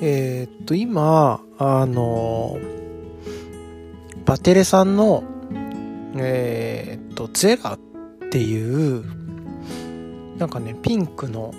[0.00, 2.58] えー、っと、今、あの、
[4.24, 5.24] バテレさんの、
[6.16, 7.78] えー、っと、ゼラっ
[8.30, 9.04] ていう、
[10.38, 11.52] なんかね、ピンクの、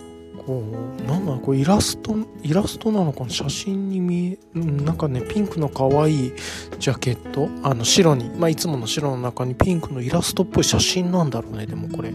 [0.46, 6.34] こう、なんだろう、これイラスト、イラストなのかな写真に見え、なんかね、ピンクの可愛い
[6.80, 12.14] ジャケットあの、白に、まあ、いつもの白の中にピンクのイラストっぽい写真なんだろうね、でもこれ。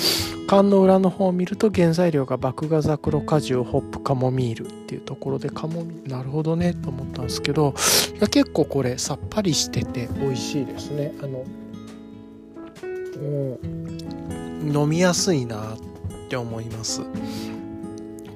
[0.47, 7.73] 缶の裏の方を見ると原材料が麦芽ザクロ果汁ホップカモミールっていうところでカモミなるほどねと思ったんですけど
[8.17, 11.13] いや結構これさっぱりしてて美味しいですね。
[11.22, 11.44] あの、
[13.17, 13.59] う、
[14.66, 15.78] 飲みやすいなっ
[16.30, 17.02] て思います。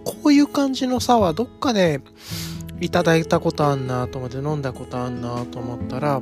[0.04, 2.02] こういう感じのサワーどっかで
[2.80, 6.22] いただいたことあんなと思って飲んだことあんなと思ったら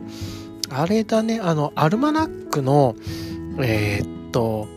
[0.69, 2.95] あれだねあのアルマナックの
[3.59, 4.67] えー、っと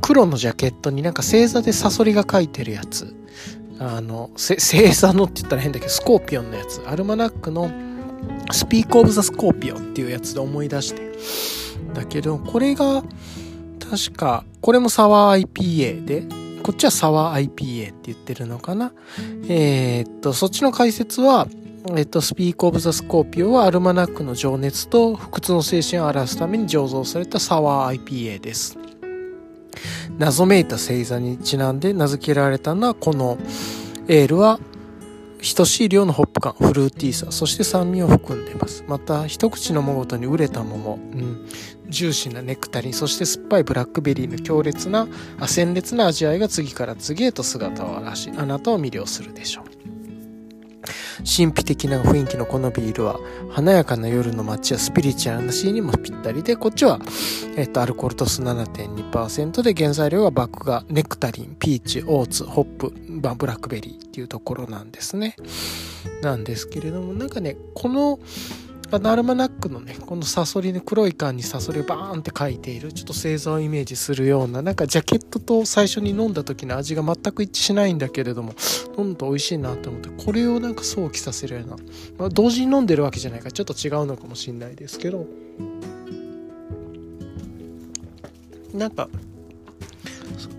[0.00, 3.16] 黒のジャケットになんか星座でサソリが書いてるやつ。
[3.82, 6.82] あの星座のって言ったら変だけどスコーピオンのやつ。
[6.86, 7.70] Almanac の
[8.50, 11.10] Speak of the Scorpion っていうやつで思い出して。
[11.94, 13.02] だけどこれが
[13.90, 18.92] 確かこれもサワー IPA でこっちはサワー IPA って言ってるのかな？
[19.48, 21.48] えー、っとそっちの解説は
[21.96, 28.76] えっと、 Speak of the Scorpio は Almanac の情熱と不屈の精神を表すために醸造されたサワー IPA です。
[30.18, 33.38] 謎めいた星座にちなんで名付けられたのはこの
[34.08, 34.60] エールは
[35.56, 38.84] 等しい量のホップ感、フルーティーさ、そして酸味を含んでいます。
[38.86, 41.46] また、一口飲むごとに熟れた桃、うん、
[41.90, 45.06] ジューシーなネクタリン、そして酸っぱいブラックベリーの強烈な
[45.38, 49.80] あ、鮮烈な味わいが次から次へと姿を現し、あなたを魅了するでしょう。
[51.18, 53.20] 神秘的な雰囲気のこのビールは、
[53.50, 56.98] 華やかな夜の街やスピリチュアルなシーンにもぴったりで、こっちは、
[57.56, 65.36] えっと、アルコール度数7.2%で原材料はバッグがネクタリン、ピーチ、オーツ、ホップ、まブラックベリーっていうところなんですね。
[66.22, 68.18] なんですけれども、なんかね、この、
[68.90, 78.52] まあナルマナックのね、このサソリの黒い缶にサソリをバーンって書いている、ちょっと星座をイメージするような、なんかジャケットと最初に飲んだ時の味が全く一致しないんだけれども、
[78.98, 81.76] 飲むと美味しいなと思って、これをなんか想起させるような、
[82.18, 85.26] まあ、同時に飲んでるわけじゃないからちょっと違うのかもしれないですけど、
[88.74, 89.08] なんか、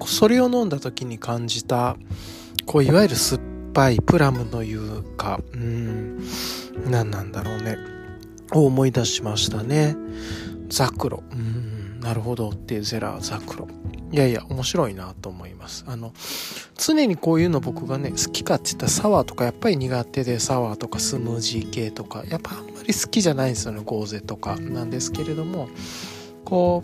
[0.06, 1.98] それを飲んだ時に感じた、
[2.66, 3.42] こう、いわゆる酸っ
[3.74, 6.24] ぱいプラムのいうか、うん、
[6.90, 7.91] 何なんだろうね。
[8.54, 9.96] を思い出しましたね。
[10.70, 11.24] ザクロ。
[11.32, 13.68] うん、なるほどってゼラーザクロ。
[14.12, 15.86] いやいや、面白いなと思います。
[15.88, 16.14] あの、
[16.78, 25.70] 常にこういうの僕がね、好きかって言ったらサワーとかやっぱり苦手で、サワーとかスムージー系とか、やっぱあんまり好きじゃないんですよね、ゴーゼとかなんですけれども、
[26.44, 26.84] こ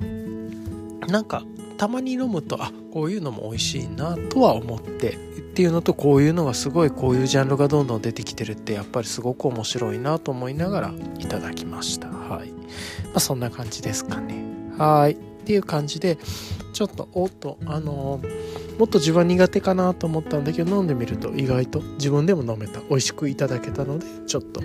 [0.00, 1.44] う、なんか、
[1.82, 5.14] たまに飲むと、あ、こういうのも美味しいなとは思って。
[5.14, 12.06] っていうのとこういうのがすごいこういうジャンルがどんどん出てきてるってやっぱりすごく面白いなと思いながらいただきました。
[12.06, 12.52] はい。
[12.52, 14.44] まあそんな感じですかね
[14.78, 16.18] はいっていう感じで
[16.72, 22.78] ちょっとおっとあのー、もっと自分は苦手かなと思ったんだけど飲んでみると意外と自分でも飲めた。
[22.88, 24.62] 美味しくいただけたのでちょっと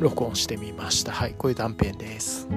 [0.00, 1.12] 録音してみました。
[1.12, 1.34] はい。
[1.36, 2.48] こういう断片です。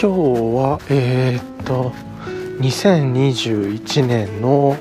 [0.00, 0.16] 今日
[0.54, 1.90] はえー、っと
[2.60, 4.76] 2021年の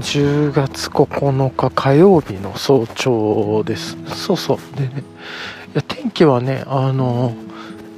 [0.00, 3.96] 10月9日火曜日の早朝です。
[4.16, 4.58] そうそう。
[4.76, 5.04] でね
[5.74, 7.36] いや天気はねあの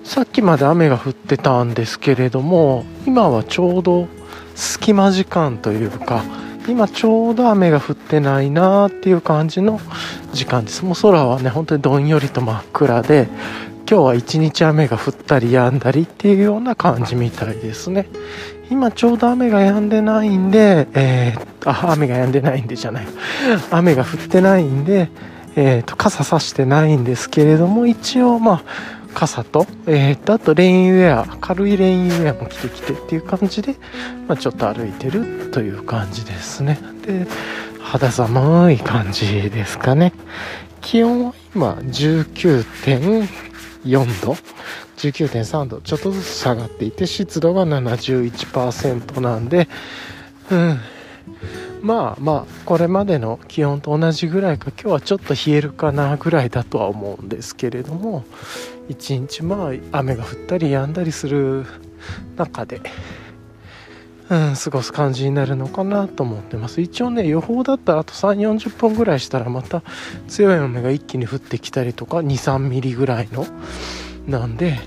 [0.05, 4.07] さっきまで雨が降ってたんですけれども今はちょうど
[4.55, 6.23] 隙間時間というか
[6.69, 9.81] 今ちょうど雨が降ってないなーっていう感じの
[10.35, 10.85] 時間です。
[10.85, 13.29] もう空はね本当にどんよりと真っ暗で
[13.95, 18.09] 今日は一日雨が降ったり止んだりっていうような感じみたいですね。
[18.69, 23.07] 今ちょうど雨が止んでないんで、えー、あ雨が止んでないんでじゃない。
[23.71, 25.11] 雨が降ってないんで、
[25.55, 28.65] えーと、傘さしてないんですけれども一応まあ
[29.15, 33.77] 傘と、えー、とあとレインウェア軽いレインウェアも着てきてっていう感じで、
[34.27, 36.81] まあ、ちょっと歩いてるという感じですね。
[37.07, 37.29] で
[37.81, 40.13] 肌寒い感じですかね。
[40.81, 43.54] 気温は今19.9
[43.85, 44.37] 4度
[44.97, 49.69] 19.3度ちょっとずつ下がっていて湿度が71%なんで
[50.51, 50.81] うん。
[51.83, 58.25] まあまあこれまでの気温と同じぐらいか今日はちょっと冷えるかなぐらいだとは思うんですけれども
[58.89, 61.67] 一日まあ雨が降ったり止んだりする
[62.37, 62.81] 中で、
[64.31, 66.81] うん、過ごす感じになるのかなと思ってます。
[66.81, 69.83] 一応ね予報だったらあと3 4 0分ぐらいしたらまた
[70.29, 73.47] 強い雨が一気に降ってきたりとか23ミリぐらいの
[74.27, 74.79] なんで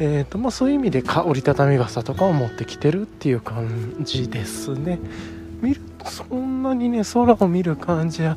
[0.00, 4.98] えーとまあ、そういう意味でか折りたたみ傘とかを持ってきてるっていう感じですね。
[5.60, 8.36] 見るとそんなにね空を見る感じは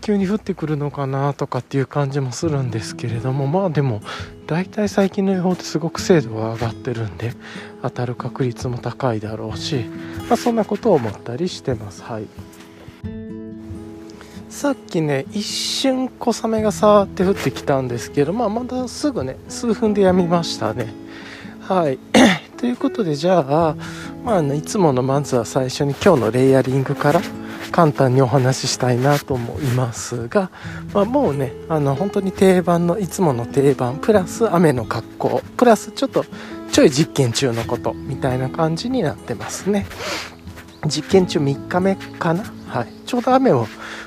[0.00, 4.02] 急に降ってくるのかなとかっていう感じもするんですけれどもまあでも
[4.46, 7.32] 大体最近の予報ってすごく精度が上がってるんで
[7.82, 9.84] 当たる確率も高いだろうし、
[10.28, 12.02] まあ、そんなことを思ったりしてます。
[12.02, 12.26] はい。
[14.48, 20.94] さっきね一瞬小雨がさーって降ってきたんですけどまあまたすぐね数分でやみましたね。
[21.60, 21.98] はい。
[22.56, 23.76] ということでじゃあ
[24.24, 27.20] まあ、ね、いつものまずは最初に今日のレイヤリングから
[27.76, 30.50] 簡単にお話ししたいなと思いますが、
[30.94, 36.24] まあ、もうねあの本当に定番のいつもの定番プラス雨の格好プラスちょっと
[36.72, 39.84] ちょい実験中のことみたいな感じになってますね。
[40.86, 43.66] 実験中3日目かな、はい、ちょうど雨を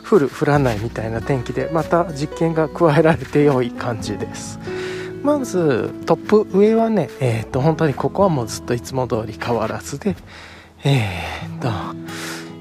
[0.09, 4.59] 降る降らないみたいな天気でまた実験が加えられて良い感じです。
[5.21, 10.15] まずトップ上はねえっ、と本当にここはもうずっといつも通り変わらずで
[10.83, 11.11] え
[11.55, 11.69] っ、と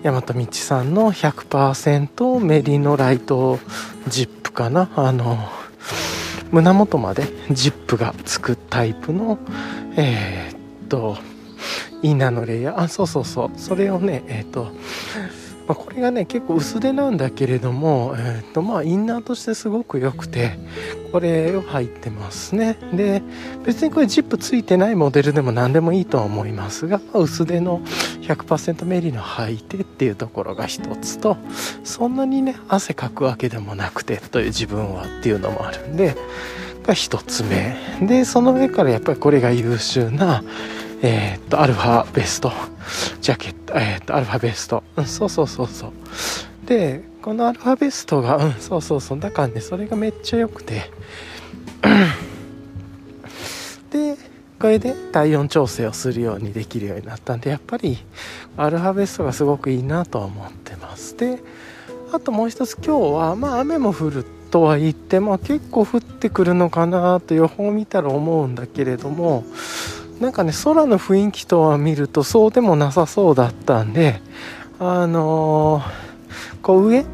[0.03, 3.59] 大和道さんの100%メリノライト
[4.07, 4.91] ジップかな。
[4.97, 5.39] あの
[6.51, 9.39] 胸元までジップがつくタイプの
[9.97, 11.19] えー、っと
[12.03, 12.81] インナーのレイヤー。
[12.81, 13.51] あそうそうそう。
[13.57, 14.73] それをねえー、っと
[15.69, 20.59] まあ、これがね結構薄手なんだけれども、えーとまあ、インナーとしてすごく良くて
[21.13, 22.79] これを入ってますね。
[22.95, 23.23] で
[23.65, 27.81] 別にこれジップついてないモデルでも何でもいいとは思いますが、まあ、薄手の
[28.23, 31.37] 100%メリの履いてっていうところが一つと
[31.85, 36.17] そんなにね汗かくわけでもなくてという自分はっていうのもあるんで
[36.83, 37.77] が一つ目。
[38.01, 40.43] でその上からやっぱりこれが優秀な
[41.03, 42.51] えー、っと、アルファベスト、
[43.21, 44.83] ジャケット、えー、っと、アルファベスト。
[44.97, 45.93] うん、そうそうそうそう。
[46.67, 49.21] で、このアルファベストが、うん、そうそうそう。
[49.21, 50.91] だからね、それがめっちゃ良くて。
[53.91, 54.17] で、
[54.61, 57.99] これで体温調整をするようにできるようになったんで、やっぱり、
[58.57, 61.17] アルファベストがすごくいいなとは思ってます。
[61.17, 61.39] で、
[62.11, 69.45] あともう一つ今日は、まあ雨も降るとは言って、まあ結構降ってくるのかなと予報を見たら思うんだけれども、
[70.21, 74.21] なんかね空の雰囲気とは見るとそうでもなさそうだったんで
[74.79, 77.05] あのー、こう上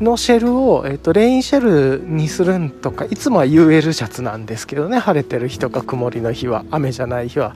[0.00, 7.54] のシェルを、えーと、レインシェルにするんとかいつもは UL シャツなんですけどね晴れてる日とか曇りの日は雨じゃない日は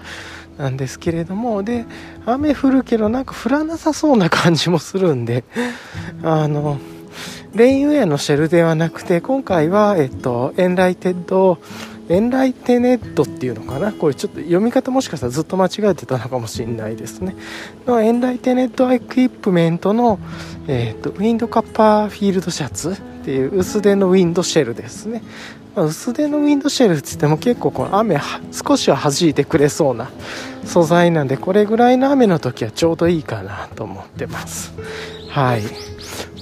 [0.56, 1.86] なんですけれどもで
[2.26, 5.44] 雨降るけどなんか降らなさそうな感じもするんで
[6.22, 6.78] あの
[7.54, 11.58] レインウェアのシェルではなくて今回は、えっ、と、エンライテッド
[12.08, 13.92] エンライテネットっていうのかな？
[13.92, 17.36] これちょっと読み方もしかしたらずっと間違えてたのかもしれないですね。
[17.86, 20.18] のエンライテネットエクイプメントの、
[20.66, 25.22] えーと、ウィンドカッパーフィールドシャツっていう薄手のウィンドシェルですね、
[25.76, 28.18] まあ、薄手のウィンドシェルって言っても結構この雨
[28.52, 30.10] 少しは弾いてくれそうな
[30.64, 34.72] 素材なんでこれぐらいの雨の時はちょうどいいかなと思ってます。
[35.28, 35.62] はい。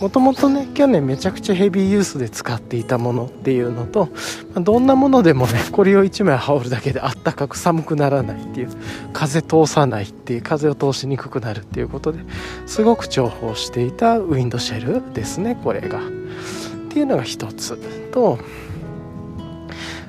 [0.00, 4.08] もともとね去年めちゃくちゃヘビーユースで使っていたものっていうのと、
[4.54, 8.68] ま、どんなものでもねこれを1枚羽織るだけであったかく寒くならないっていう
[9.12, 12.20] 風通さないっていう風を通しにくくなるっていうことで
[12.66, 16.00] すごく重宝していたウィンドシェルですねこれが。
[16.00, 17.76] っていうのが一つ。
[18.10, 18.38] と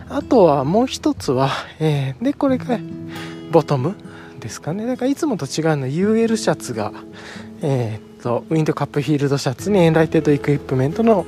[0.09, 2.79] あとはもう一つは、えー、でこれが
[3.51, 3.95] ボトム
[4.39, 4.85] ですかね。
[4.85, 6.93] だからいつもと違うのは UL シャツが、
[7.61, 11.25] えー、とウィンドカップフィールドシャツに Enlightened Equipment の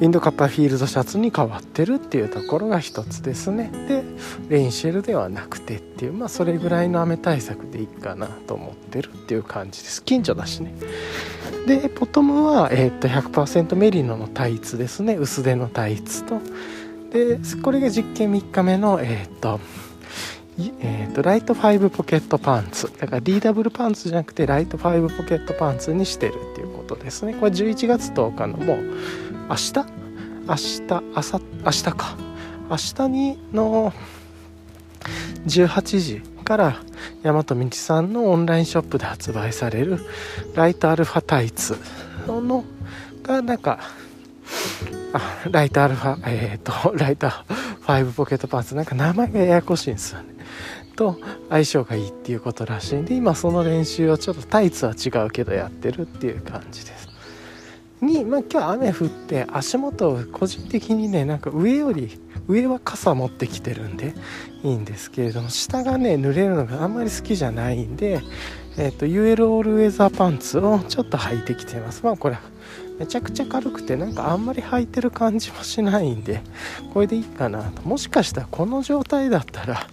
[0.00, 3.70] ウィンドカッパーフィールドシャツに変わってるっていうところが一つですね。
[3.88, 4.02] で
[4.48, 10.02] レインシェルではなくてっていうまあそれぐらいの雨対策でいいかなと思ってるっていう感じです。
[10.02, 10.74] 近所だしね。
[11.66, 15.14] でボトムは、えー、と100%メリノのタイツですね。
[15.14, 16.40] 薄手のタイツと。
[17.12, 19.60] でこれが実験3日目のえっ、と
[20.80, 22.92] えーと、ライト5ポケットパンツ。
[22.98, 27.34] だから DW パンツじゃなくてライト5ポケットパンツにしてるっていうことですね。
[27.34, 28.84] これ11月10日のもう
[29.48, 29.84] 明日？
[30.46, 32.16] 明日朝明日か。
[32.70, 33.92] 明日にの
[35.46, 36.76] 18時から
[37.22, 39.98] 大和道さんのオンラインショップで発売される
[40.54, 41.76] ライトアルファタイツ。
[42.26, 42.64] の
[43.22, 43.80] がなんか
[45.12, 47.28] あライトアルファえっ、ー、とライト
[47.86, 48.74] 5ポケットパンツ。
[48.74, 50.33] なんか名前がややこしいんですよね。
[50.94, 57.08] と相性がいいっていうことらしいんで今その練習をちょっとタイツは違うけどやってるっていう感じです。
[58.00, 64.14] に、まあ、今日雨降って足元を個人的にねなんか上より上は傘持ってきてるんで
[64.62, 68.20] いいんですけれども下がね濡れるのがあんまり好きじゃないんで、
[68.76, 72.02] えーと、UL オールウェザーパンツをちょっと履いてきてます。
[72.04, 72.36] まあこれ
[72.98, 76.40] めちゃくちゃ軽くてなんかあんまり履いてる感じもしないんで
[76.92, 77.82] これでいいかなと。
[77.82, 79.86] もしかしたらこの状態だったら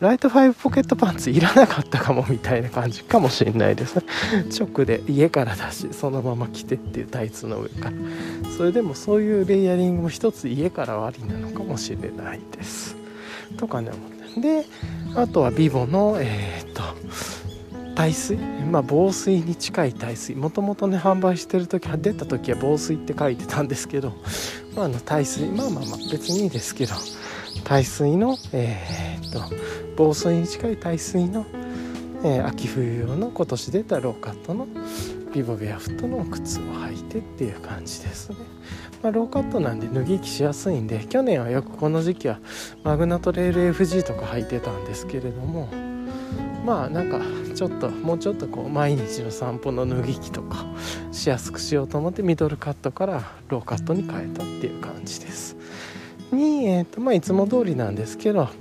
[0.00, 4.02] ライト5ポケットパンツいらなかったかもみたいな感じかもしれないですね。
[4.58, 7.92] 直で家からだしそのまま着てっていうタイツの上から。
[8.56, 12.96] それでもそういうレイヤリングも一つ家からはありなのかもしれないです。
[13.56, 13.92] とかね
[14.36, 14.64] で
[15.14, 16.82] あとはビボのえー、っと
[17.94, 18.36] 耐水？
[18.36, 20.34] まあ防水に近い耐水。
[20.34, 24.12] もともとね販売してる時出た時は防水って書いてたんですけど、
[24.74, 25.46] まあ、あの耐水。
[25.48, 26.94] まあまあまあ別にいいですけど
[27.64, 29.42] 耐水のえー、っと
[29.96, 31.46] 防水に近い耐水の、
[32.24, 34.66] えー、秋冬用の今年出たローカットの
[35.32, 38.36] Vivobarefoot の靴を履いてっていう感じですね、
[39.02, 42.38] まあ、ローカットなんで脱ぎ着しやすいんで去年はよくこの時期は
[42.84, 45.68] マグナトレール FG とか履いてたんですけれども
[46.64, 47.20] まあなんか
[47.54, 50.64] ちょっともうちょっとこう毎日の散歩の脱ぎ着とか
[51.10, 55.56] しやすくしようと思ってミドルカットからローカットに変えたっていう感じです。
[56.32, 58.52] に、えーとまあ、いつも通りなんですけどフ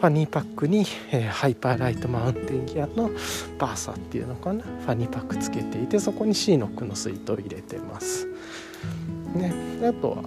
[0.00, 3.10] ァニーパックに、えー、 Hyperlite Mountain Gear の
[3.58, 8.26] バーサっていうのかなファニーパックつけていてそこにシーノックの水筒を入れてます。
[9.34, 9.52] ね
[9.88, 10.24] あとは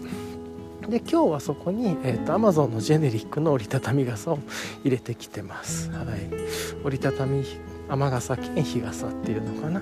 [0.90, 4.40] で今日はそこに、えーと、Amazon のジェネリックの折りたたみ傘を
[4.84, 6.06] 入れてきてます、はい、
[6.84, 7.44] 折りたたみ
[7.90, 9.82] 雨傘兼日傘っていうのかな、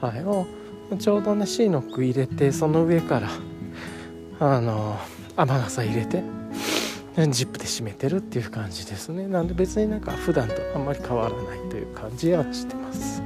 [0.00, 0.46] はい、を
[0.98, 3.28] ちょうどねシーノック入れてその上から
[4.38, 4.98] あの
[5.36, 6.22] 雨傘入れて
[7.28, 9.26] ジップで締めてるっていう感じですね。
[9.26, 13.22] なんで別になんか普段とあんまり変わらないという感じはしてます。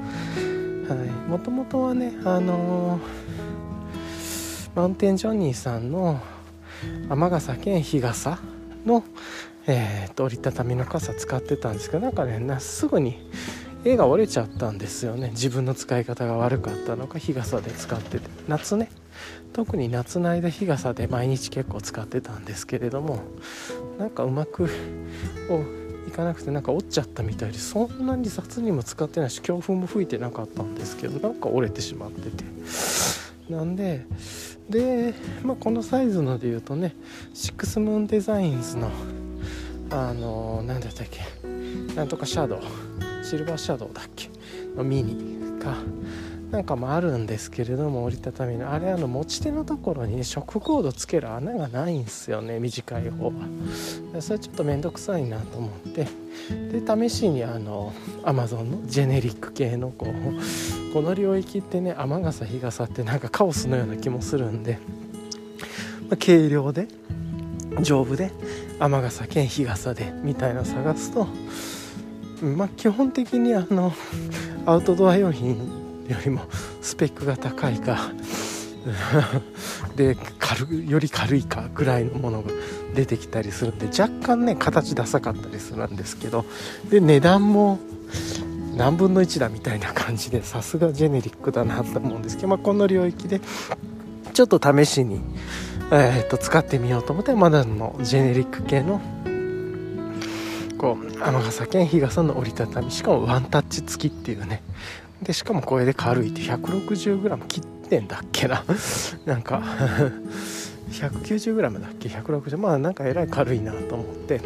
[0.88, 1.08] はい。
[1.28, 3.00] もともとはねあのー、
[4.76, 6.20] マウンテンジョニーさんの
[7.08, 8.38] 雨傘兼日傘
[8.86, 9.04] の、
[9.66, 13.18] えー、折りたたみの傘使ってたんですけどなんかねなすぐに
[13.84, 15.30] 絵が折れちゃったんですよね。
[15.30, 18.28] 自分の使い方が悪かったのか日傘で使ってて。
[18.46, 18.90] 夏ね。
[19.52, 23.20] 特に夏の間日傘で毎日結構使ってたんですけれども
[23.98, 24.68] なんかうまく
[26.08, 32.44] いかなくてなんか折っちゃったみたいでそんなに雑にも使ってないし強風も吹いてなかったんですけどなんか折れてしまってて。
[33.50, 34.06] なんで
[34.68, 36.94] で、まあ、このサイズので言うとね
[37.34, 38.90] シックスムーンデザインズの
[39.90, 41.20] あの何だったっけ
[41.94, 44.30] なんとかシャドウシルバーシャドウだっけ
[44.76, 45.76] のミニか
[46.50, 48.72] なんかもあるんですけれども折りたたみの。
[48.72, 53.32] あれあの持ち手のところにねショックコードつける穴がないんですよね短い方は。
[54.20, 56.06] それちょっと面倒くさいなと思って。
[56.72, 57.92] で試しにあの
[58.24, 64.78] アマゾンのジェネリック系のこうこの領域ってね雨傘日傘ってなんかカオスのような気もするんで、
[66.08, 66.88] まあ、軽量で
[67.82, 68.32] 丈夫で
[68.78, 71.28] 雨傘兼日傘でみたいな探すと
[72.42, 73.92] まあ基本的にあの
[74.66, 75.79] アウトドア用品
[76.10, 76.42] よりも
[76.80, 78.12] スペックが高いか。
[79.94, 82.50] で軽より軽いかぐらいのものが
[82.94, 86.44] 出てきたりするんで若干ね形ダサかったりするんですけど。
[86.88, 87.78] で値段も
[88.76, 93.40] 何分の1だみたいな感じでさすがジェネリックだなと思うんですけど、まあ、この領域で
[94.32, 95.20] ちょっと試しに、
[95.92, 99.00] えー、と使ってみようと思ってまだのジェネリック系の
[100.78, 104.62] こう雨傘兼日傘の折りたたみしかもワンタッチ付きっていうね
[105.22, 108.64] でしかもこれで軽いって 160g 切ってんだっけな。
[109.26, 109.62] なんか
[110.90, 114.40] 190g だっけ？160まあなんかえらい軽いなと思って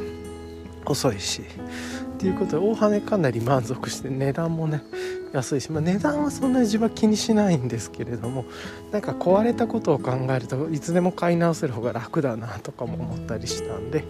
[0.87, 1.43] 遅いし。
[2.15, 4.83] っていうことで大羽かなり満足して値段もね
[5.33, 8.45] 安いし、まあ、値段はそんなに自分は気にしないんですけれども
[8.93, 14.05] なんか壊れたことを考えるといつでも買い直せる方が楽だなとかも思ったりしたんで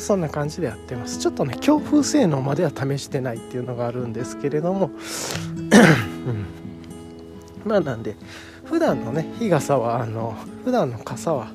[0.00, 1.18] そんな感じでやってます。
[1.18, 4.90] ちょっとね強風性能までは試してないっていうのがあるんですけれども、
[6.26, 6.46] うん、
[7.64, 8.16] まあなんで
[8.64, 11.48] 普段のね日傘はあの普段の傘は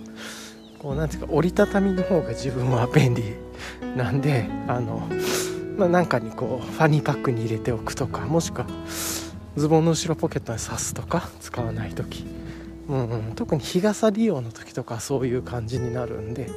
[0.80, 3.24] こうなんていうか折りたたみの方が自分は便利
[3.96, 5.08] なんであの
[5.78, 8.68] まあ、なんかにこうファニーパックに入れておくとかもしくは
[9.58, 12.26] ズボンの後ろポケットに刺すとか使わない時、
[12.88, 16.50] うん、特に日傘利用の時とかそういう感じになるんで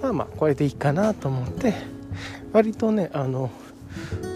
[0.00, 1.74] まあまあこれでいいかなと思って
[2.52, 3.50] 割とねあの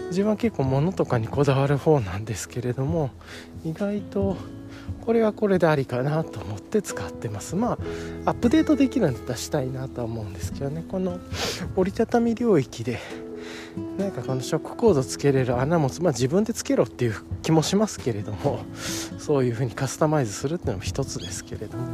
[0.09, 3.11] 自分は結構物とかにこだわる方なんですけれども
[3.63, 4.37] 意外と
[5.01, 7.55] これはこれでありかなと思って使ってます。
[7.55, 7.73] ま
[8.25, 10.83] あアップデートできるんだったらしたいなとは思うんですけどね。
[10.87, 11.17] この
[11.75, 12.99] 折りたたみ領域で
[13.97, 18.59] なんかこのショックコードつけれる穴も、まあ、自分でつけろっていう気もしますけれども
[19.19, 21.85] そういう風にカスタマイズするっていうのも一つですけれども、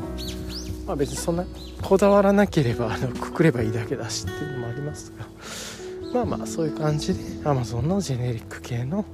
[0.85, 1.45] まあ、別にそんな
[1.81, 5.25] こだわらなければあのくくればいいだけだしっていうのもありますが
[6.13, 9.05] まあまあそういう感じで Amazon のジェネリック系の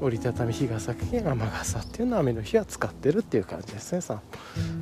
[0.00, 4.20] 折りたたみ日傘系雨傘っていうのは雨の日は使ってるっていう感じですねさ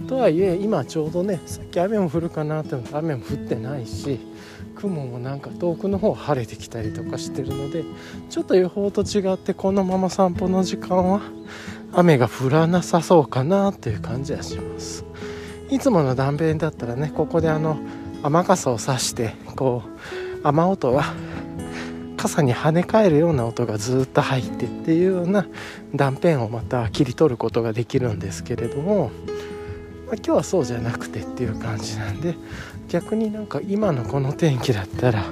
[0.09, 4.19] とはいえ今ちょうどねさっき雨も降るかなって思って雨も降ってないし
[4.81, 7.85] 雲もなんか遠くの方晴れてきたりとかしてるので
[8.31, 11.21] ちょっと予報と違ってこのまま散歩の時間は
[11.93, 15.05] 雨が降らなさそうかなっていう感じはします。
[15.71, 17.79] いつもの断片だったらねここであの
[18.23, 21.05] 雨傘をさしてこう雨音が
[22.17, 25.47] 傘に跳ね返るような音がずっと入ってっていうような
[25.95, 29.11] 断片をまた切り取ることができるんですけれども、
[30.07, 32.35] まあ、今日はそうじゃなくてっていう感じなんで
[32.91, 35.25] 逆になんか今のこの天気だったら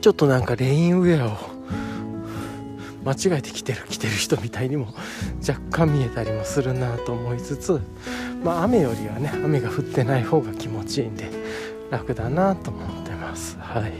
[0.00, 1.36] ちょっとなんかレインウェアを
[3.04, 4.88] 間違えて着てる着てる人みたいにも
[5.46, 7.80] 若干見えたりもするなと思いつつ
[8.42, 11.30] まあ雨よりはね雨が降ってない方が気持ちいいんで
[11.90, 13.56] 楽だなと思ってます。
[13.58, 13.92] はい。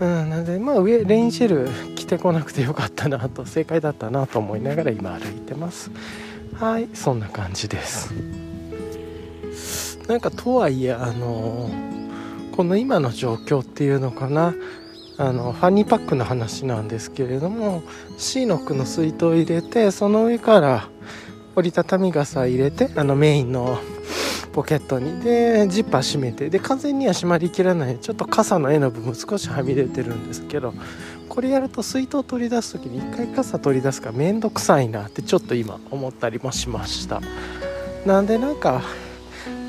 [0.00, 5.90] うんなんでまあ上レインシェル着てこなくてよかったなと正解だったなと思いながら今歩いてます。
[6.54, 8.14] はいそんな感じです。
[10.10, 11.70] なんかとはいえあの
[12.50, 14.54] この今の状況っていうのかな。
[15.18, 17.82] あのファニーパックの話なんですけれども
[18.16, 20.88] シーノックの水筒を入れてその上から
[21.54, 23.78] 折りたたみ傘入れてあのメインの
[24.52, 25.20] ポケットに。
[25.20, 26.50] でジッパー閉めて。
[26.50, 27.98] で完全には閉まりきらない。
[27.98, 30.74] ちょっと傘の絵の部分少しはみ出てるんですけど
[31.28, 37.20] これやると水筒を取り出す時に一回傘取り出すから面倒くさいなってちょっと今思ったりもしました。
[38.04, 38.82] なんでなんか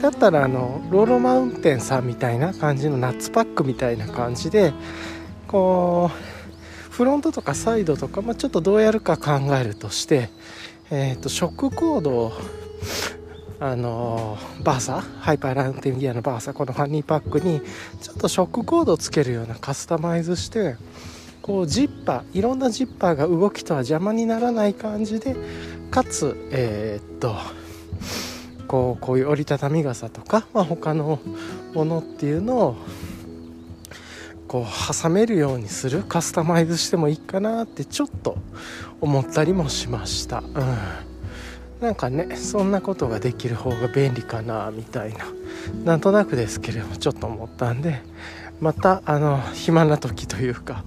[0.01, 4.73] だったらあのローロマウンテンさんみたいな感じのナッツパックみたいな感じで
[5.47, 6.09] こ
[6.89, 10.29] うフロントとかサイドとか、まあ、ちょっとどうやるか考えるとして、
[10.89, 12.33] えーと、ショックコードを
[13.59, 17.61] あのバーサハイパーラウンテンギアのバーサこのファニーパックに
[18.01, 20.77] ちょっとショックコードをつけるようなカスタマイズして
[21.43, 25.35] こうジッパーいろんなジッパーが動きとは邪魔にならない感じで
[25.91, 27.35] かつえー、っと
[28.71, 31.19] こうこういう折りたたみ傘とか、まあ、他の
[31.73, 32.77] ものっていうのを
[34.47, 38.37] こう挟めるようにするカスタマイズしてもいいかなってちょっと
[39.01, 40.77] 思ったりもしました、うん、
[41.81, 45.25] なんかねそんなことができる方が便利かなみたいな。
[45.83, 48.01] なんとなくですけれどもちょっと思ったんで
[48.61, 50.85] またあの暇な時というか、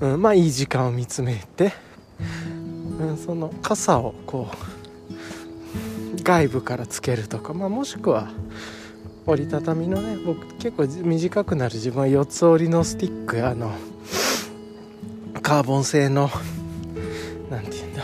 [0.00, 1.72] うん、まあいい時間を見つめて、
[3.00, 4.75] うん、その傘をこう
[6.26, 8.28] 外部からつけるとか、まあ、もしくは
[9.26, 13.72] 折りたたみのね僕結構短くなる自分は4つ折りのスティックあの
[15.40, 16.28] カーボン製の
[17.48, 18.02] 何て言うんだ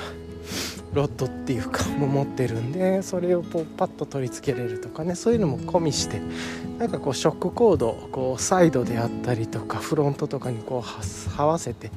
[0.93, 6.21] ロッドっていうかも持ってるんでそれをこうパッと取り付けれるとかねそういうのも込みして
[6.79, 11.91] なんかこうショックコードこうサイドであったりとかフロントとかにこうはわせて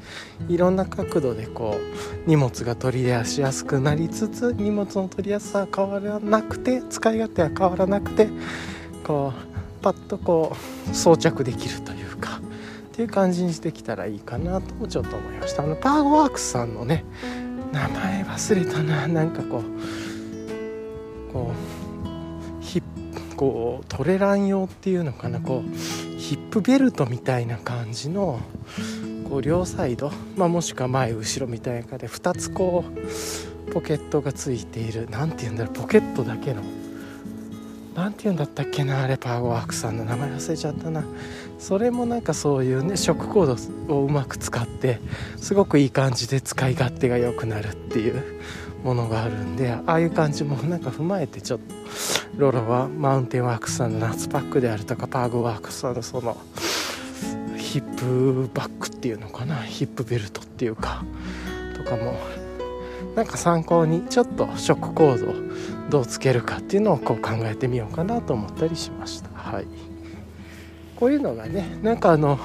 [0.47, 8.29] いろんな角度でこう荷物が取り出しやすくなりつつ荷物の取りやすさは変わらなくて使い勝手は変わらなくて
[9.03, 10.55] こうパッとこ
[10.89, 15.63] う装着できるというかっていう感じにしてきたらいいかなともちょっと思いました。
[15.63, 17.03] あのパーゴワークスさんのね
[17.75, 19.05] 名前忘れたな。
[19.07, 19.61] なんかこ
[21.29, 21.51] うこ
[22.61, 22.81] うヒ
[23.35, 25.41] こうトレラン用っていうのかな。
[25.41, 25.77] こう
[26.17, 28.39] ヒップベルトみたいな感じの
[29.29, 32.85] こう両サイド、まあ、もしくは前後ろみたいな感じで2つこ
[33.67, 35.09] うポケットがついている。
[35.11, 35.73] 何て言うんだろう。
[35.73, 36.61] ポケットだけの。
[37.93, 39.03] 何て言うんだったっけな。
[39.03, 41.03] あれパーゴワークさんの名前忘れちゃったな。
[41.57, 44.99] それもなんかそういうね食コードをうまく使って
[45.37, 48.21] すごくいい感じで使い勝手が良くなるっていう
[48.83, 51.75] ものがあるんでああいう感じもなんか踏まえてちょっと
[52.37, 56.37] ロロはマウンテンワークスさんの夏パックであるとかパーゴワークスさんのその
[57.57, 59.55] ヒップバッグっていうのかな？
[59.63, 61.03] ヒップベルトっていうか
[61.75, 62.15] とかも
[63.15, 69.29] なんか参考にちょっとショックコードをどうつけるかっていうのをこう考えてみようかなと思ったりしました。
[69.33, 69.65] はい。
[70.95, 72.39] こういうのがねなんかあの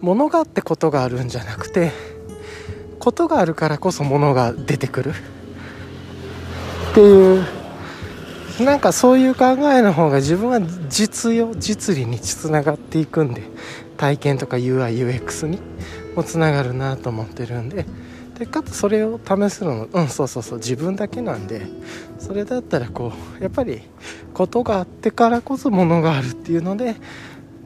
[0.00, 1.92] 物があってことがあるんじゃなくて
[2.98, 5.12] ことがあるからこそ物が出てくる。
[6.90, 7.44] っていう
[8.60, 13.42] なんかそういう考えの方が自分は実用実利につながっていくんで
[13.96, 15.60] 体験とか UIUX に
[16.16, 17.86] もつながるなと思ってるんで
[18.38, 21.62] でかつそれを試すのもうんそうそうそう自分だけなんで
[22.18, 23.82] それだったらこうやっぱり
[24.32, 26.94] ことがあってからこそものがあるっていうので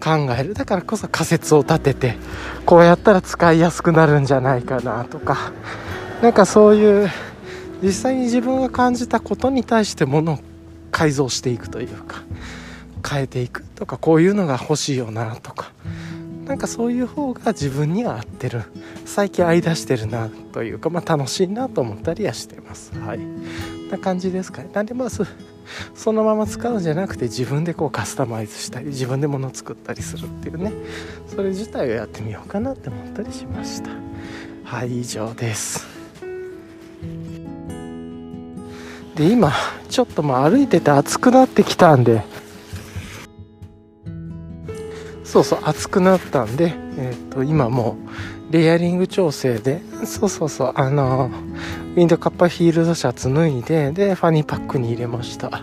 [0.02, 2.16] 考えるだからこそ仮説を立てて
[2.64, 5.52] こうやったら使いやすくなるんじゃないかなとか
[6.22, 7.10] なんかそういう
[7.82, 10.38] 実際に自分が感じたことに対してものを
[10.90, 12.22] 改造していくというか
[13.08, 15.72] 変えていくとかこういうのが欲しいよなとか
[16.44, 18.62] なんかそういう方が自分には合ってる。
[19.04, 22.92] 最近合い出してるなというか、まあ、楽しいなと思ったりはしてます。
[22.98, 23.20] はい。
[23.90, 24.70] な感じですかね。
[24.72, 25.26] なんでまず
[25.94, 30.72] そのまま使うんじゃなくて自分でこうカスタマイズしたり自分で物を作ったりするっていうね。
[31.28, 33.90] それ自体をやってみようかなって思ったりしました。
[34.64, 35.86] はい以上です。
[39.14, 39.52] で今
[39.90, 42.24] ちょっとまあ歩いてて暑くなってきたんで
[45.32, 47.96] そうそう暑くなったんで、えー、と今も
[48.50, 51.30] うレイヤリング調整でそうそうそうあの
[51.96, 55.62] ウィンドカッパフィールドシャツ脱いででファニーパックに入れました、ま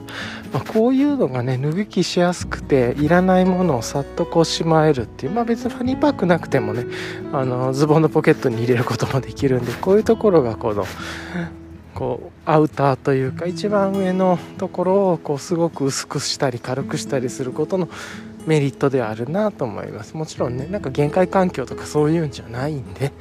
[0.53, 6.87] あ、こういうのがね脱ぎ着しやすくていらないものをさっとこうしまえるっていうまあ別にファニーパックなくてもね
[7.31, 10.87] あのズボンのポケットに入れることもできるんでこういうところがこの
[11.93, 17.87] こうアウターというか一番上のところをこうすごく薄くしたり軽くしたりすることの
[18.49, 20.17] メリットであるなと思います。
[20.17, 23.11] もちろんねなんか限界環境とかそういうんじゃないんで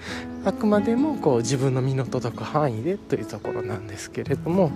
[0.46, 4.70] あくまでもこう自分の身の届く範囲でというところなんですけれども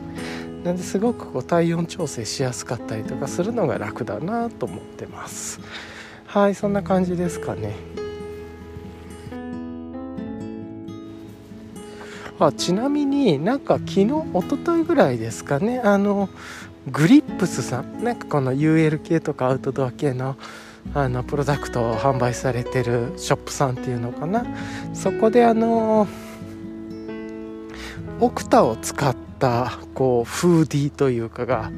[0.62, 5.58] なんですごくこう体温調整しやすかったりとかするのが楽だなと思ってます。
[6.26, 7.74] はいそんな感じですかね。
[12.38, 15.78] あちなみになんか昨日一昨日ぐらいですかね。
[15.78, 16.28] あの
[16.90, 18.02] グリップスさん？
[18.02, 20.36] なんかこの UL 系とかアウトドア系の
[20.94, 24.44] あのプロダクトを販売されてるショップさんっていうのかな？
[24.94, 26.08] そこであの
[28.20, 31.70] オクタを使ったこうフーディーというかが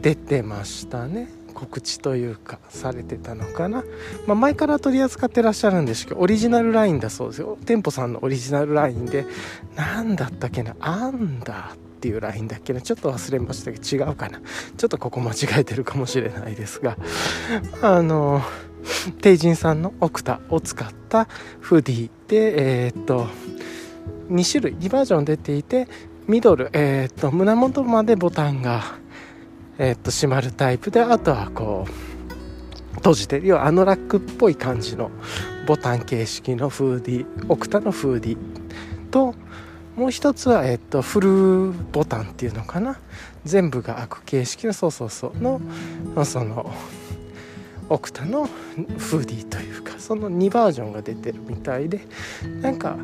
[0.00, 1.28] 出てましたね。
[1.54, 3.84] 告知というかされてたのかな、
[4.26, 7.56] まあ、前から取り扱ってらっしゃるんですけどオリジナルラインだそうですよ。
[7.64, 9.26] 店舗さんのオリジナルラインで
[9.76, 10.74] 何だったっけな？
[10.80, 12.80] アンダーっていうラインだっけな。
[12.80, 14.40] ちょっと忘れましたけど違うかな。
[14.76, 16.96] ちょっとここ間違えてるかもしれないですが。
[17.80, 18.42] あの
[19.20, 21.28] 帝人さんのオクタを使った
[21.60, 23.28] フーディーでえー、っと
[24.30, 25.86] 2種類2バージョン出ていて
[26.26, 28.82] ミドル、えー、っと胸元までボタンが、
[29.78, 33.46] えー、っと閉まるタイプであとはこう閉じてる。
[33.46, 35.12] 要はアノラックっぽい感じの
[35.68, 39.36] ボタン形式のフーディーオクタのフーディーと
[39.96, 42.98] もう一つは、えっと、フルボタンっていうのかな。
[43.44, 45.60] 全部が開く形式のそうそうそうの
[46.24, 46.70] その
[47.88, 52.00] オクタのフーディーというかその2バージョンが出てるみたいで
[52.60, 52.96] なんか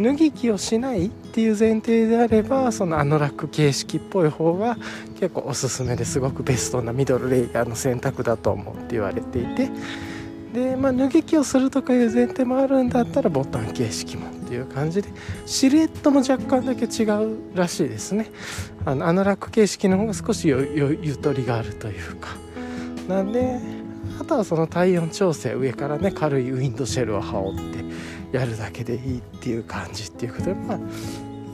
[0.00, 4.76] 脱ぎ着をしないっていう前提であればそのアノラック形式っぽい方が
[5.18, 9.70] 結構おすすめですごくベストなミドルレイヤーの選択だと思うって言われていて
[10.52, 15.08] で、まあ、脱ぎ着をするとかいう前提もあるんだったらボタン形式もっていう感じで
[15.46, 18.30] シルエットも若干だけ違うらしいですね。
[18.86, 22.30] あのアナラック形式の方が少しゆとりがあるというか。
[23.08, 23.58] なんで
[24.20, 27.60] あとはその体温調整上からね軽いウィンドシェルを羽織っ
[28.30, 30.78] てやるだけでいいっていう感じっていうことでまあ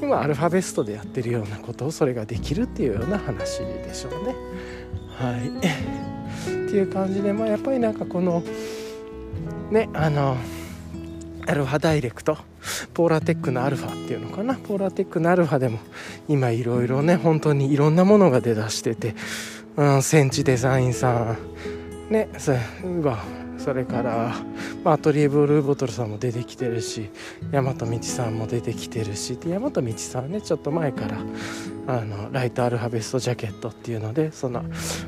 [0.01, 4.35] 今アルファベストでやってるようなことをそれができるっていうような話でしょうね。
[5.17, 5.49] はい。
[5.49, 8.43] っていう感じでまあやっぱりなんかこの
[9.71, 10.37] ねあの
[11.47, 12.39] アルファダイレクト
[12.95, 14.55] ポーラテックのアルファっていうのかな？
[14.55, 15.79] ポーラテックのアルファでも
[16.29, 19.15] 今いろいろね本当にいろんなものが出だしてて、
[19.77, 21.37] うん、センチデザインさ
[22.09, 22.53] んねそ
[23.59, 24.35] それから、
[24.83, 27.11] まあ、アトリエブルーボトルさんも出てきてるし
[27.51, 31.19] 大和道さんも出てきてるしで大和道さんはねちょっと前から
[31.87, 34.65] あのライトアルファベストジャケットっていうのでその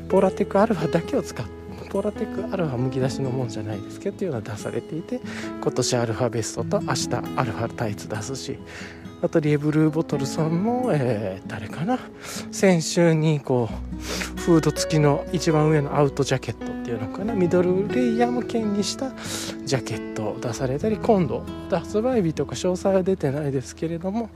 [0.09, 1.51] ポーラテックアルファだけを使って
[1.89, 5.19] ポラテックアルファむき出しのもんじゃないですけどっていうのは出されていて
[5.61, 8.59] 今年アルファベストと明日アルファタイツ出すし
[9.23, 11.97] アトリエブルーボトルさんも、えー、誰かな？
[12.51, 17.33] 先週にこうフード付きの一番上のアウトジャケットっていうのかな？
[17.33, 19.11] ミドルレイヤー向けにした
[19.65, 24.29] ジャケットを出されたり今度発売日とか詳細は出てないですけれども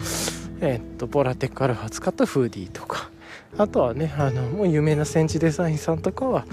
[0.62, 3.12] えー、っとボラテックアルファ使ったフーディーとか
[3.58, 6.46] あとはねあのもう有名なセンチデザインさんとかは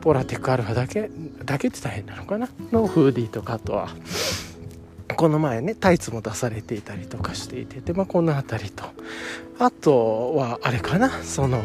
[0.00, 1.10] ポラテックアルファだけ
[1.44, 2.48] だけって大変なのかな？
[2.70, 3.88] のフーディーとかあとは
[5.16, 8.84] この前ねタイツも出されていたりとかしていてで、まあ、この辺りと。
[9.58, 11.10] あとはあれかな？
[11.22, 11.62] その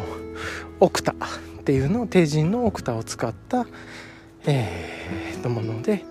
[0.80, 1.16] オクタっ
[1.64, 3.66] ていうのを帝人のオクタを使った
[4.46, 6.04] えー、ともので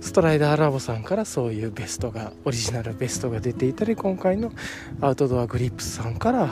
[0.00, 4.52] ストライダーラボさんからそういうベストがオリジナルベストが出ていたり今回の
[5.00, 6.50] アウトドアグリップスさんから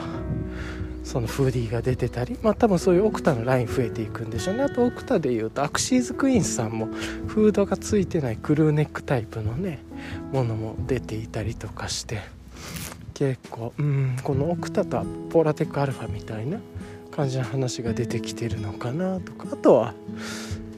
[1.11, 4.63] そのフーディーが出てたりまあ多分そういうオクタのライン増えていくんでしょうね。
[4.63, 6.85] あとオクタでいうとアクシーズクイーンさんも
[7.27, 9.79] フードがついてないクルーネックタイプのね
[10.31, 12.21] ものも出ていたりとかして
[13.13, 16.59] 結構うんこのオクタとポーラテックアルファみたいな
[17.11, 19.49] 感じの話が出てきてるのかなとか。
[19.51, 19.93] あとは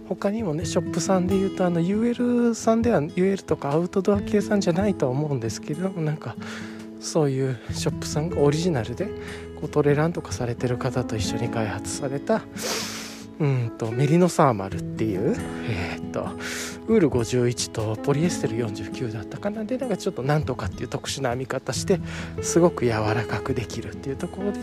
[0.10, 6.36] 他にもねショップさんでいうとあの UL さんでは UL とかアウトドア系さんじゃないとは思うんですけどもなんか
[7.00, 9.10] そういうショップさんがオリジナルで
[9.68, 12.42] トレランとかされてる方と一緒に開発された
[13.40, 15.36] うんとメリノサーマルっていう
[15.68, 16.30] えー、っと
[16.88, 22.00] ウール51とポリエステル49だったかなでなんかちょっとなんとかっていう特殊な編み方して
[22.42, 24.60] すごく柔らかくできるっていうところで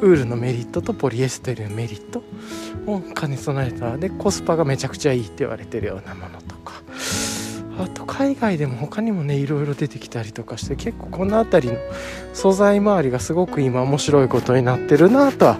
[0.00, 2.22] ウールのメリットとポリエステルのメリット
[2.86, 6.81] を兼ね備えたでコスパがめちゃくちゃいいって言われてるようなものとか
[7.78, 11.80] あと海外でも他にもねいろいろ出てきたりとかして結構この辺りの
[12.34, 15.58] 素材周りがすごく今面白いことになってるなとは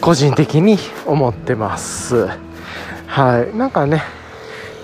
[0.00, 2.28] 個人的に思ってます。
[3.06, 3.56] はい。
[3.56, 4.02] なんかね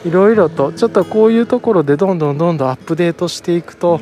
[0.04, 4.00] いろいろとちょっとこういうところでどんどんどんどんアップデートしていくと、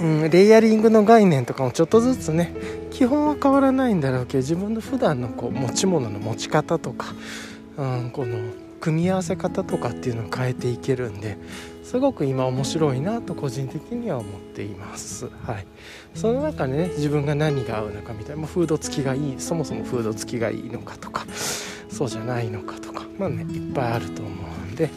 [0.00, 2.52] うん、レイヤリングの概念とかもちょっとずつね
[2.90, 7.08] 基本は変わらないんだろうけど自分の普段のこう持ち物の持ち方とか、
[7.76, 8.38] うん、この
[8.80, 11.36] 組み合わせ方とかっていうのを変えていけるんで
[11.82, 15.30] すごく今面白いなと個人的には思っています。
[15.44, 15.66] はい、
[16.14, 21.26] その中でね自分が何が合うのかみたいな、まあ、フード付きがいいそもそもフード付きがいいのかとか
[21.88, 24.90] そうじゃないのかとかまあねいっぱいあると思うんで、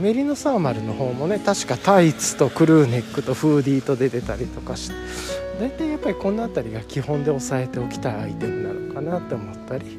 [0.00, 4.96] メリノサーマルの方もね確かタイツとクルーネックとフーディーと出てたりとかして
[5.60, 9.98] 大体やっぱりこの辺りが基本で押さえておきたいアイテムなのかなって思ったり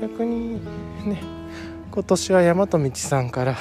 [0.00, 0.54] 逆に
[1.08, 1.41] ね
[1.92, 3.58] 今年は大和道さんから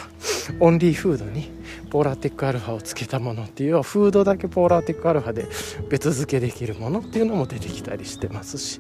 [0.61, 1.51] オンリーフードに
[1.89, 5.49] ポーラーテックアルファをつけたものっていうはフードだけポーラーテックアルファで
[5.89, 8.79] 別付けできるものっていうのも出てきたりしてますし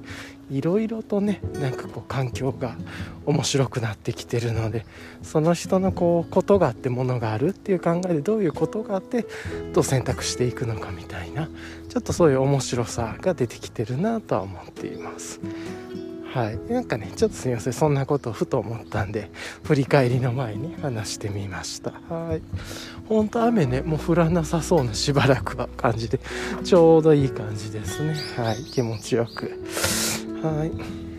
[0.49, 2.77] いろいろとねなんかこう環境が
[3.25, 4.85] 面白くなってきてるので
[5.21, 9.25] その人のこうことがあってものがあるっていう考えでどういうことがあって
[9.73, 11.49] どう選択していくのかみたいな
[11.89, 15.41] ちょっとそういう面白さが出てきてるなとは思っています。
[16.33, 16.57] はい。
[16.71, 17.73] なんかねちょっとすみません。
[17.73, 19.29] そんなことをふと思ったんで
[19.63, 21.91] 振り返りの前に話してみました。
[22.09, 22.41] はい。
[23.07, 26.19] ほんと雨ねもう降らなさそうなしばらくは感じで
[26.63, 28.15] ちょうどいい感じですね。
[28.37, 28.63] はい。
[28.63, 29.61] 気持ちよく。
[30.41, 31.10] はい。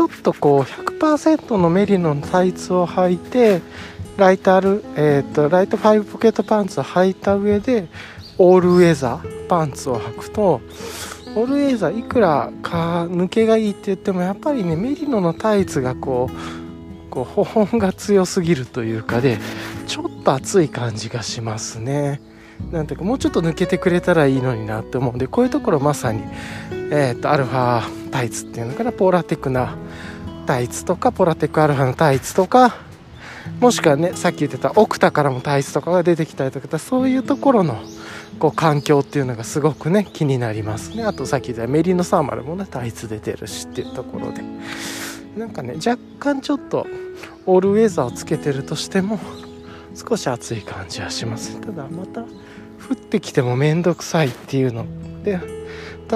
[0.00, 3.60] ちょっとこう100%のメリノのタイツを履いて
[4.16, 7.86] ライトある、えーと、ライト5ポケットパンツを履いた上で
[8.38, 10.62] オールウェザーパンツを履くと
[11.36, 19.36] オールウェザーいくらか抜けがいいって言ってもやっぱりねメリノのタイツがこうこう保温が強すぎるというかで
[19.86, 22.22] ちょっと暑い感じがしますね。
[22.72, 26.22] なんていうかもうちょっと抜けてくれたらいいのになって思うんでこういうところまさに、
[26.90, 29.76] えーと、アルファタイツっていうのかなポーラテックな
[30.46, 32.76] タイツとかポラテックアルファのタイツとか
[33.60, 37.80] もしくはねさっき言ってたオクタからもタイツとかが出てきたりとかそういうところの
[38.38, 41.04] こう環境っていうのがすごくね気になりますね。
[41.04, 44.42] あとさっき言ったメリノサーマルもねタイツ出てるしっていうところで
[45.36, 46.86] なんかね若干ちょっと
[47.46, 49.18] オールウェザーをつけてるとしても
[49.94, 51.60] 少し暑い感じはします。
[51.60, 52.24] ただまた降
[52.94, 54.86] ってきても面倒くさいっていうの
[55.22, 55.38] で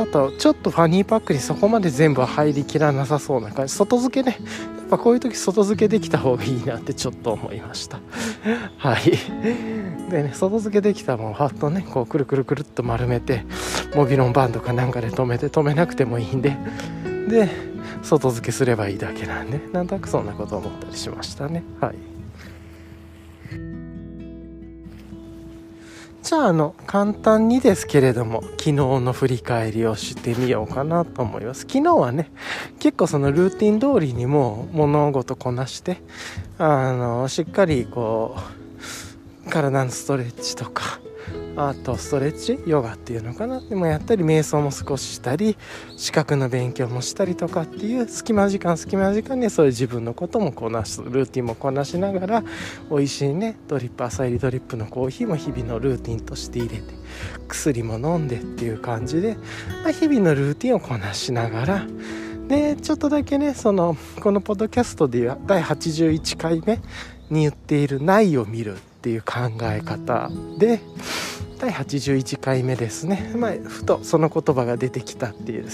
[0.02, 3.74] あとちょっとファニーパックにそこまで全部入りきらなさそうな感じ。
[3.74, 4.38] 外付けね。
[4.78, 8.00] やっぱこういう時外付けできた方がいいなってちょっと思いました。
[8.76, 9.12] はい。
[10.10, 13.44] でね外付けできたもんハッとねこうくるくるくるっと丸めて
[13.94, 16.56] モビロンバンドかなんかで留めて留めなくてもいいんで。
[17.28, 17.48] で
[18.02, 21.62] 外付けすればいいだけなんでなんとなくそんなこと思ったりしましたね。
[21.80, 22.13] はい。
[26.24, 31.66] じゃああの簡単にですけれども昨日の振り返りをしてみようかなと思います。
[31.68, 32.30] 昨日はね
[32.80, 35.98] 結構そのルーティン通りにも物事こなして
[36.56, 38.38] あのしっかりこ
[39.46, 40.98] う体のストレッチとか
[41.56, 43.60] あとストレッチヨガっていうのかな。
[43.60, 45.56] でもやったり瞑想も少ししたり
[45.96, 52.44] 資格の勉強もしたりとかっていう隙間時間隙間時間にそういう自分のこともこなすルーティンもこなしながら
[52.90, 56.82] 美味しいねドリップ朝入りドリップのコーヒーも日々のルーティンとして入れて
[57.48, 59.36] 薬も飲んでっていう感じで、
[59.84, 61.86] まあ、日々のルーティンをこなしながら
[62.48, 66.80] でちょっとだけねそのこのポッドキャストでは第81回目
[67.30, 70.30] に言っている「ないを見る」っていう考え方。
[70.56, 70.80] で
[71.58, 75.66] 第81回目ですね、まあ、ふとその言葉が出てきたっていう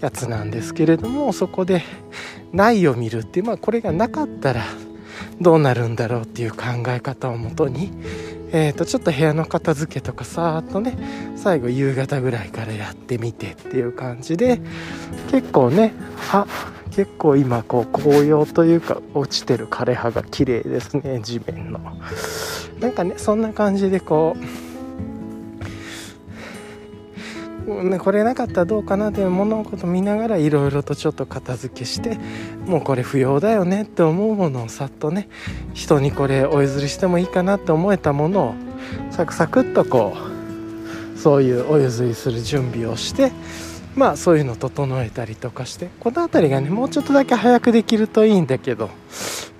[0.00, 1.82] やつなんですけれどもそこで
[2.52, 4.64] 「ない」を見るっていう、まあ、これがなかったら
[5.40, 7.92] どうなるんだろうっていう考え方をもとに、
[8.52, 10.96] えー、とちょっと部屋の片付けとかさーっとね
[11.36, 14.60] 最後夕方ぐらいからやってみてっていう感じで
[15.30, 15.92] 結構ね
[16.32, 16.46] あ
[16.90, 21.80] 結構今こう紅葉というか落ちてる枯れ葉が綺麗ですね地面の。
[22.80, 24.67] なんかねそんな感じでこう
[27.68, 32.18] ね、これなかったらどうかなっていう物事見ながらいろいろとちょっと片付けして
[32.66, 35.28] もうこれ不要だよねって思うものをさっとね
[35.74, 38.54] 人にこれお譲りしてもいいかなって思えたものを
[39.10, 40.16] サクサクっとこ
[41.14, 43.32] うそういうお譲りする準備をして
[43.94, 48.90] まあそういうの整えたりとかしてこの辺りがねもうちょっとだけ早くできるといいんだけど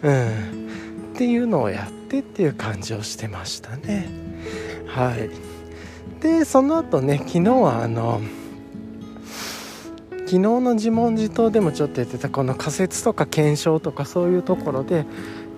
[0.03, 0.29] うん
[1.15, 4.09] っていうのをやってっていう感じをしてましたね
[4.87, 5.48] はい。
[6.21, 8.21] でその後ね昨日はあの
[10.11, 15.07] 昨日の自問自答でもちょっとやってたこの仮説とか検証とかそういうところで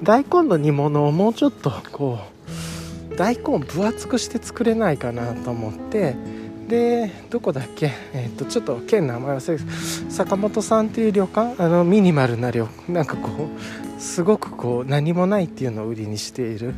[0.03, 2.18] 大根の煮物をもうちょっとこ
[3.12, 6.14] う大根を分厚くして作れないかなと思って
[6.68, 9.64] でどこだっけ、えー、とちょっと県名前忘れて
[10.09, 11.61] 坂本さんっていう旅館？
[11.61, 16.74] あのミニマルな旅なんかこうすごくこう何もないっていうのを売りにしている。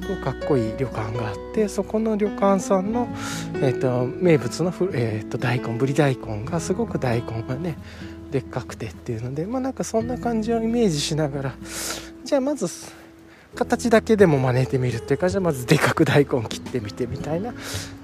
[0.00, 3.08] すごくかっこいい旅館があってそこの旅館さんの、
[3.54, 7.78] えーと、名物のえーと、大根ぶり大根がすごく大根がね
[8.30, 11.54] でっかくてっていうのでまあなんかそんな感じをイメージしながら
[12.24, 12.66] じゃあまず
[13.54, 17.54] 形だけでも真似てみるっていうかじゃあまずでかく大根切ってみてみたいな。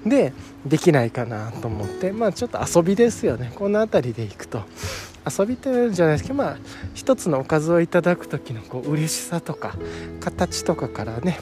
[0.05, 0.33] で
[0.65, 3.51] できないかなと思ってまあちょっと遊びですよね。
[3.55, 4.63] この辺りでいくと。
[5.29, 6.57] 遊びというんじゃないですけどまあ
[6.93, 9.75] 一つのおかずをいただく時のこう嬉しさとか
[10.19, 11.39] 形とかからね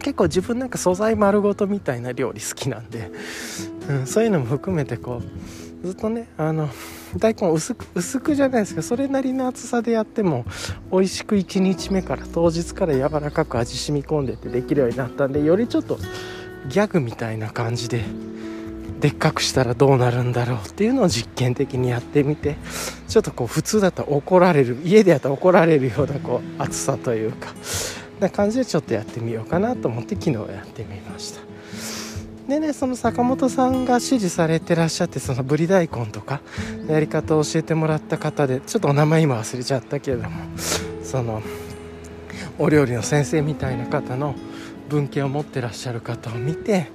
[0.00, 3.10] 結構自分なんか素材丸ごとみたいな料理好きなんで、
[3.88, 5.22] うん、そういうのも含めてこ
[5.82, 6.68] うずっとねあの
[7.16, 10.44] 大根薄く薄くじゃないですけどそれなりの厚さでやっても
[10.92, 15.98] 美味しく1日目から当日から柔らかく味染み込んでてできるようになったんでよりちょっと
[16.68, 18.04] ギャグみたいな感じで
[19.00, 22.56] でっかくしたらどうなるんだろうっていうのを実験的にやってみて
[23.06, 27.54] ちょっとこう普通だったら怒られる家でやったら怒られるようなこう厚さというか
[28.20, 31.40] な感じでちょっとやってみようかなと思って昨日やってみました。
[32.48, 36.40] でねその坂本さんが指示されてらっしゃってそのぶり大根とか
[36.88, 40.30] やり方を教えてもらった方でちょっとお名前今忘れちゃったけれども
[41.02, 41.42] その
[42.58, 44.34] お料理の先生みたいな方の
[44.88, 46.88] 文献を持ってらっしゃる方を見て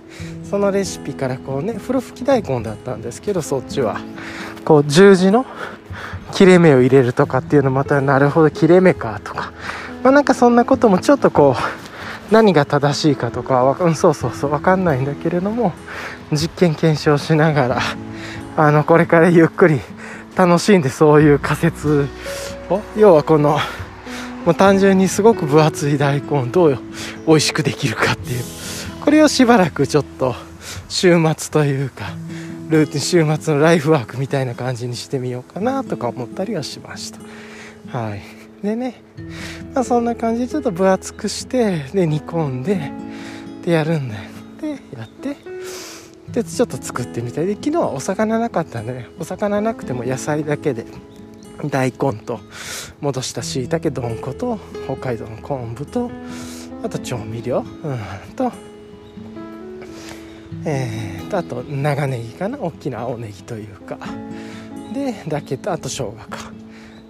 [0.44, 4.00] そのレシピからこうね風呂吹き大根だったんですけどそっちは。
[4.66, 5.46] こう十字の
[6.34, 9.52] 切れ目を入れるとかっていうのまたなるほど切れ目かとか。
[10.04, 15.74] まあなんかそんなこともちょっとこう何が正しいかとかは、うん、そうそうそう分かんないんだけれども
[16.32, 17.82] 実験検証しながら
[18.58, 19.80] あのこれからゆっくり
[20.36, 22.08] 楽しんでそういう仮説
[22.70, 23.60] を要はこの
[24.46, 26.78] もう単純にすごく分厚い大根をどう
[27.28, 28.44] 美味しくできるかっていう
[29.04, 30.36] これをしばらくちょっと
[30.90, 32.12] 週末というか
[32.70, 37.20] ルーティン週末のライフワークみたいな感じにしてみようかなとか思ったりはしました。
[37.98, 38.22] はい。
[38.64, 39.02] でね
[39.74, 42.92] まあそんな感じでちょっと分厚くしてで煮込んで
[43.64, 44.22] でやるんだよ。
[44.62, 45.36] でやって
[46.32, 47.46] でちょっと作ってみたい。
[47.46, 50.86] で昨日はお魚なかったんでねお魚なくても野菜だけで
[51.70, 52.40] 大根と
[53.02, 56.10] 戻したしいたけどんこと北海道の昆布と
[56.84, 58.52] あと調味料、うん、と
[60.66, 63.98] えー、とあと長ネギかな大きな青ネギというか。
[64.94, 66.52] でだけとあと生姜か。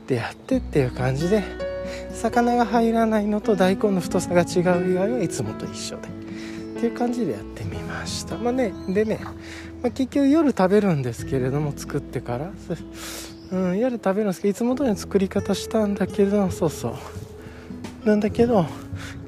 [0.07, 1.43] でやってっていう感じで
[2.13, 6.07] 魚が入らないのと大根の太さが違う以外はいつもと一緒で。
[6.07, 8.37] っていう感じでやってみました。
[8.37, 9.19] まあねでね、
[9.81, 12.51] まあ、結局夜食べるんですけれども作ってから
[13.53, 16.93] うん、夜食べるんですけどいつも通りの作り方したんだけどそうそう。
[18.03, 18.65] なんだけど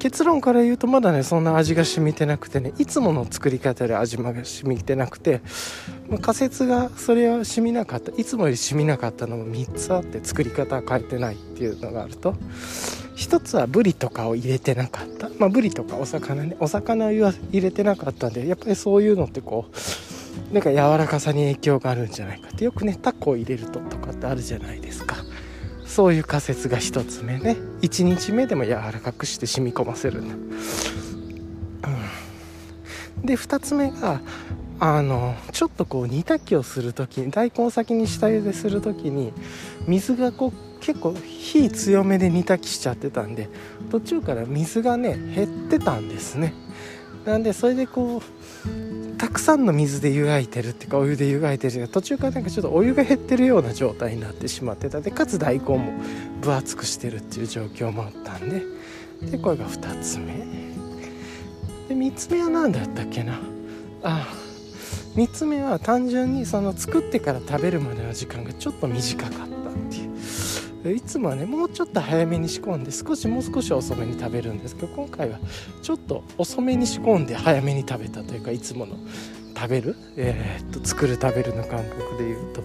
[0.00, 2.72] 結論から言うとまだねそんな味が染みてなくてね。
[2.76, 5.42] いつもの作り方より味が染みてなくて、
[6.08, 8.10] まあ、仮説がそれは染みなかった。
[8.20, 12.32] いつもより染みなかったのも3つあって作り方は変えてないっていうのがあると。
[13.16, 15.30] 1つはブリとかを入れてなかった。
[15.38, 19.76] まあブリとかお魚ねお魚を入れてなかったんでやっぱりそういうのってこう
[20.52, 22.64] なんか柔らかさに影響があるんじゃないかって。
[22.64, 25.16] よくねタコを入れるととかってあるじゃないですか。
[25.84, 27.56] そういう仮説が1つ目ね。
[27.80, 30.34] 1日目でも柔らかくして染み込ませるんだ、
[33.18, 34.20] うん、で2つ目が
[34.78, 39.32] あのちょっとこう煮炊きをする時に大根を先に下茹でする時に
[39.86, 43.48] 水がこう結構火強めで煮炊きしちゃってたんで
[43.90, 46.52] 途中から水がね減ってたんですね。
[47.24, 48.22] なんでそれでこう
[49.18, 55.00] たくさんの水で湯がいてるっていうかお湯で湯がいてる途中からなんかちょっとお湯が減ってるような状態になってしまってた。
[55.00, 55.92] でかつ大根も
[56.40, 58.62] 分厚くしてるっていう状況もあったんで。
[59.30, 60.26] でこれが2つ目。
[61.88, 63.40] で3つ目は何だったっけな。
[64.02, 64.28] あ
[65.14, 69.48] 3つ目は単純にその作ってから食べるまでの時間がちょっと短かったっ
[69.90, 70.05] ていう。
[70.92, 75.38] いつもはねもうちょっと早めに仕込んで少しもう少し遅めに食べるんですけど今回は
[75.82, 78.96] ちょっと遅めに仕込んで早めに食べたというかいつもの
[79.56, 82.62] 食べる、えー、っと作る食べるの感覚でいうと。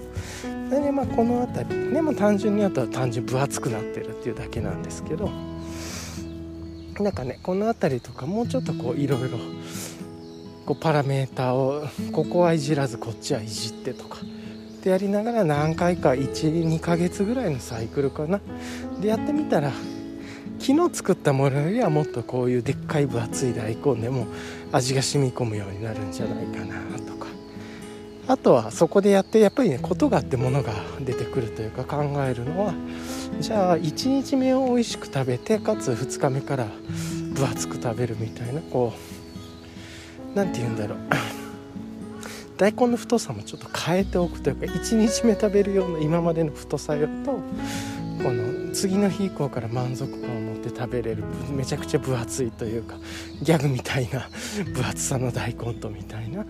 [0.70, 5.30] で、まあ、この辺りでも単純にあとは単純分厚くなってるっていうだけなんですけど
[7.00, 9.38] なんかねこの辺りとかもうちょっとこういろいろ
[10.66, 14.20] こうパラメーターをここはいじらずこっちはいじってとか
[14.82, 18.42] ってやりながら何回か12ヶ月ぐらいのサイクルかな。
[19.00, 19.72] でやってみたら
[20.60, 24.26] 昨日作ったものよりはもっとこういうでっかい分厚い大根でも
[24.72, 27.28] 味が染み込むようになるんじゃないかなとか。
[28.28, 32.74] あとはそこでやってやっぱりねことがあってものが出てくるというか考えるのは
[33.40, 36.68] じゃあ1日目を美味しく食べてかつ2日目から
[37.34, 38.94] 分厚く食べるみたいなこ
[40.34, 41.41] う何て言うんだろう。
[42.62, 47.40] 大根の太さもちょっと変えておくというか1日目食べるような今までの太さよと
[48.24, 52.98] この次の日以降から満足感を持って食べれるめちゃくちゃ分厚いというか
[53.42, 54.30] ギャグみたいな
[54.76, 56.46] 分厚さの大根とみたいな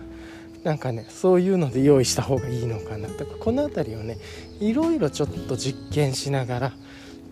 [0.64, 4.18] なんかねそういうので用意した方がいいのかなとかこの辺りをね
[4.60, 6.72] いろいろちょっと実験しながら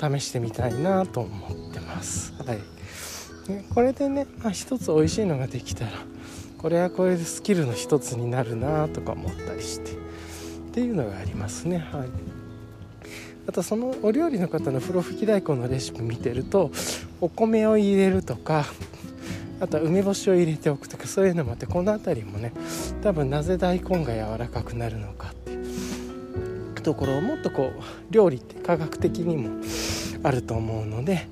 [0.00, 2.32] 試してみたいなと思ってます。
[2.46, 2.58] はい
[3.50, 5.90] ね、これでね、まあ、一つ美味しいのができたら
[6.60, 9.92] これはこれでスキルの一つになるなとか思ったりして。
[9.92, 11.78] っていうのがありますね。
[11.78, 12.08] はい。
[13.48, 16.70] あとそのお料理の方の風呂吹き大根のレシピ見てると
[17.20, 18.66] お米を入れるとか
[19.60, 22.52] あとは梅干しを入れておくとかそういうのもあってこの辺りもね
[23.02, 25.60] 多分なぜ大根が柔らかくなるのかっていう。
[26.82, 29.50] ところをもっとこう料理って科学的にも
[30.22, 31.28] あると思うので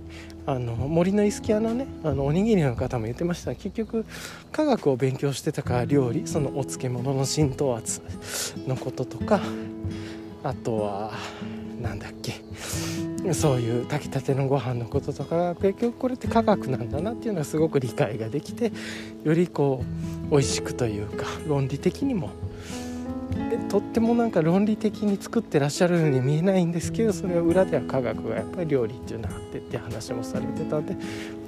[0.48, 3.54] あの森のイスキアのねあのおにぎりの方も言ってました。
[3.54, 4.06] 結局
[4.50, 8.00] 科学を勉強してたから料理そのお漬物の浸透圧
[8.66, 9.42] のこととか
[10.42, 11.12] あとは
[11.82, 12.40] 何だっけ
[13.34, 18.72] そういう炊きたてのご飯のこととか結局これって科学なんだなっていうのはすごく理解ができて
[19.24, 19.84] よりこ
[20.28, 22.30] う美味しくというか論理的にも
[23.68, 30.96] とってもなんか論理的に作ってらっしゃるように見えないんですけどそれは裏では科学がやっぱり料理っていうのがあってって話もされてたんで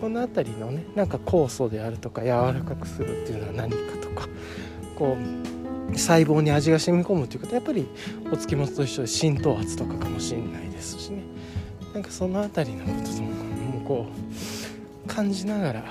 [0.00, 4.28] この辺りのねなんか酵素であるとか柔らかくするっていうのは何かとか
[4.96, 5.16] こ
[5.92, 7.88] う細胞に味が染み込むということはやっぱり
[8.26, 11.22] お漬物と一緒で浸透圧とかかもしれないですしね。
[11.94, 14.06] なんかその辺りのことともこ
[15.04, 15.84] う感じながら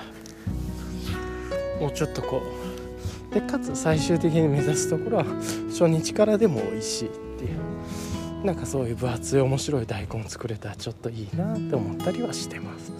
[1.80, 2.59] もうちょっとこう
[3.32, 5.24] でかつ最終的に目指すところは
[5.68, 7.70] 初日からでも美味しいっていう。
[8.44, 12.92] なんかそういう分厚い面白い大根作れたらちょっといいなって思ったりはしてます。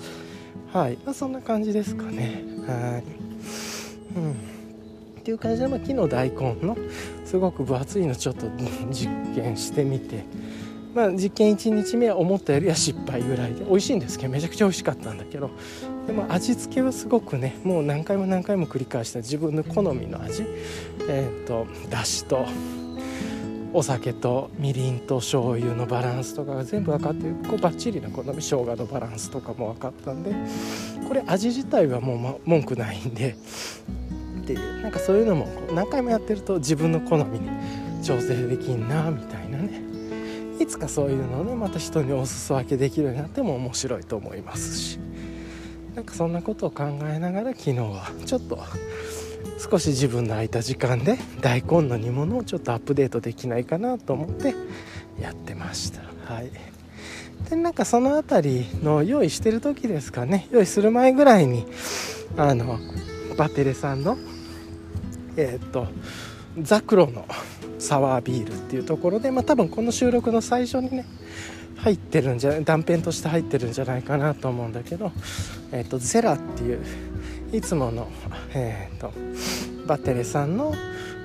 [0.73, 2.45] はい、まあ、そんな感じですかね。
[2.67, 3.05] はい。
[4.17, 4.33] うん。
[4.33, 6.77] っていう感じで、まあ、昨日大根の
[7.25, 8.47] すごく分厚いのちょっと
[8.91, 10.25] 実験してみて。
[10.95, 15.51] まあ、実験1日目は思ったよりは失敗ぐらいで美味しいんですけどめちゃくちゃ美味しかったんだけど。
[16.11, 19.21] でも味付けはすごくねもう何回も何回も繰り返した。
[19.21, 20.45] 自分の好みの味。
[21.09, 22.47] えっ、ー、とだしと
[23.73, 28.43] お酒とみりんと醤油のバランスとかが全部分かってこうバッチリな好み。
[28.43, 30.35] 生姜のバランスとかも分かったんで
[31.07, 33.37] これ味自体はもう、ま、文句ないんで。
[34.43, 37.49] っていうなんかそういうのも何回もやってると自分の好みに
[38.03, 39.81] 調整できんなみたいなね。
[40.59, 44.99] いつかそういうのをねまた人にお裾分けできるようになっても面白いと思いますし
[46.01, 48.59] なんかそんなことを考えながら昨日はちょっと
[49.59, 54.55] 少し自分の空いた時間で大根の煮物をちょっとアップデートできないかなと思って
[55.21, 56.01] やってました。
[56.25, 56.51] はい。
[57.51, 60.49] でなんかその辺りの用意してる時ですかね。
[60.51, 61.67] 用意する前ぐらいに
[62.39, 62.79] あの
[63.37, 64.17] バテレさんの
[65.37, 65.87] えー、っと
[66.63, 67.27] ザクロの
[67.79, 71.05] サワービールっていうところでまあ多分この収録の最初にね
[71.83, 75.13] 入ってるんじゃ断片として入ってるんじゃないかなと思うんだけど、
[75.73, 76.81] えー、っとゼラっていう
[77.53, 78.09] いつもの、
[78.55, 79.13] えーと、
[79.87, 80.75] バッテレさんの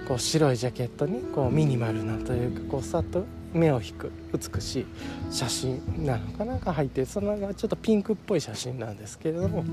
[0.08, 4.86] こう白いジャケットにこうミニマルなというかこうさっと目を引く美しい
[5.32, 9.64] 写真なのかなが入ってそのちょっとピンクっぽい写真なんですけれども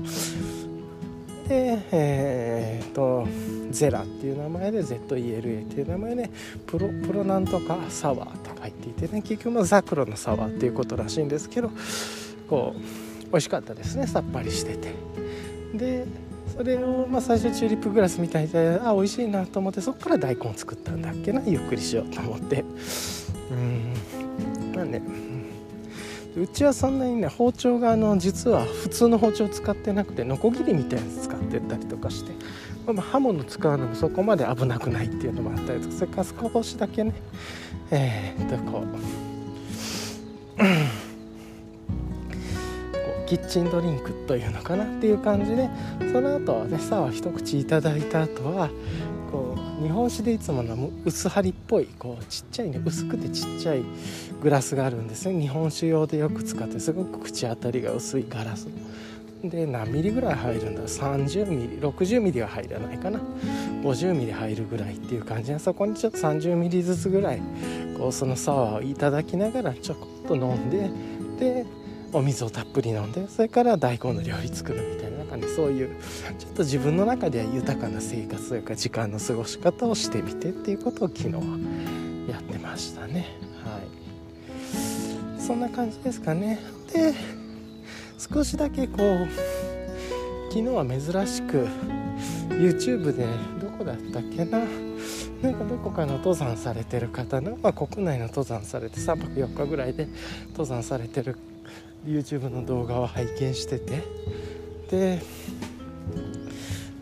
[1.53, 3.27] でえーと、
[3.69, 6.31] ゼラっていう名前で ZELA っていう名前で
[6.65, 11.69] プロプロなんとかサワーと書いていてね結局ザクロのサワーっていうことらしいんですけど
[12.49, 12.79] こう
[13.29, 14.93] 美味しかったですねさっぱりしてて。
[15.75, 16.05] で
[16.55, 22.63] それを、まあ、最初チューリップグラスみたいであ美味しいなと思ってそこから大根作ったんだっけなゆっくりしようと思って。
[23.51, 23.93] うん。
[24.75, 25.01] まあね
[26.35, 32.31] うちはそんなにね包丁があの実は普通の包丁を使ってなくてノコギリみたいなやつ使ってたりとかして、
[32.91, 37.13] まあ、刃物使うのもそこまで危なくないっていうのもあったりとかそれから少しだけね
[37.91, 38.85] えー、っとこう
[43.27, 45.69] キッチンドリンクというのかなっていう感じで
[46.11, 48.69] その後はねさは一口いただいた後は
[49.81, 53.83] 日本酒でいつもの薄張りっぽいこうちっちゃいね薄くてちっちゃい
[54.41, 55.41] グラスがあるんですね。
[55.41, 58.67] 日本酒用でよく使ってすごく口当たりが薄いガラス。
[59.43, 63.19] で何ミリぐらい入るんだ？30ミリ60ミリは入らないかな。
[63.83, 67.41] 50ミリ入るぐらいっていう感じでそこにちょっと30ミリずつぐらい
[67.97, 70.89] こうそのサワーをいただきながらちょこっと飲んで
[71.39, 71.65] で
[72.13, 75.95] お水をたっぷり飲んでそれから大根の料理作るみたいななんかねそういう
[76.37, 81.41] ちょっと自分の中では豊かな生活というか時間の過ごし方をしてみてっていうことを昨日は
[82.29, 83.25] やってましたね。
[83.63, 85.41] はい。
[85.41, 86.59] そんな感じですかね。
[86.93, 87.13] で
[88.17, 89.27] 少しだけこう
[90.49, 91.67] 昨日は珍しく
[92.49, 93.25] YouTube で
[93.59, 94.59] どこだったっけな？
[95.41, 100.07] なんかどこかの登山されてる方の、まあ、国内の登山されて3泊4日ぐらいで
[100.51, 101.35] 登山されてる
[102.05, 104.03] YouTube の動画を拝見してて。
[104.89, 105.21] で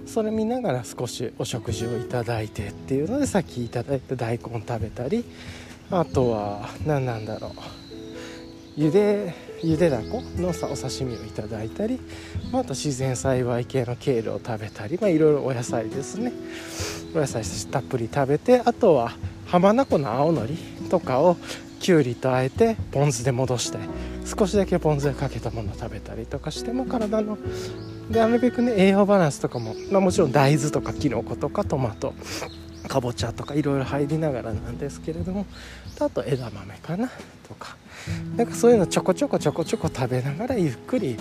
[0.05, 5.23] それ見ながら少しお食事をいただいてっていうのでさっきいただいた大根食べたり
[5.89, 7.51] あとは何なんだろう。
[8.75, 9.33] ゆで
[9.63, 11.99] ゆでだこのさお刺身をいただいたり、
[12.51, 16.33] まあ、あと自然栽培系のケールを食べたり、まあ、いろいろお野菜ですね。
[17.15, 19.13] お野菜たっぷり食べてあとは
[19.45, 20.57] 浜名湖の青のり
[20.89, 21.37] とかを
[21.79, 23.79] きゅうりとあえてポン酢で戻して
[24.25, 27.37] 少しだけポン酢でかけたものを食べたりとかしても体の
[28.09, 32.13] でなるべくね栄養バランスとかも、まあ、もちろん大豆とかきのことかトマト
[32.87, 35.45] かぼちゃとかいろいろ入りながらなんですけれども
[35.99, 37.09] あと枝豆かな
[37.47, 37.77] とか。
[38.35, 41.17] なんかそういうのちょこちょこちょこちょこ食べながらゆっくり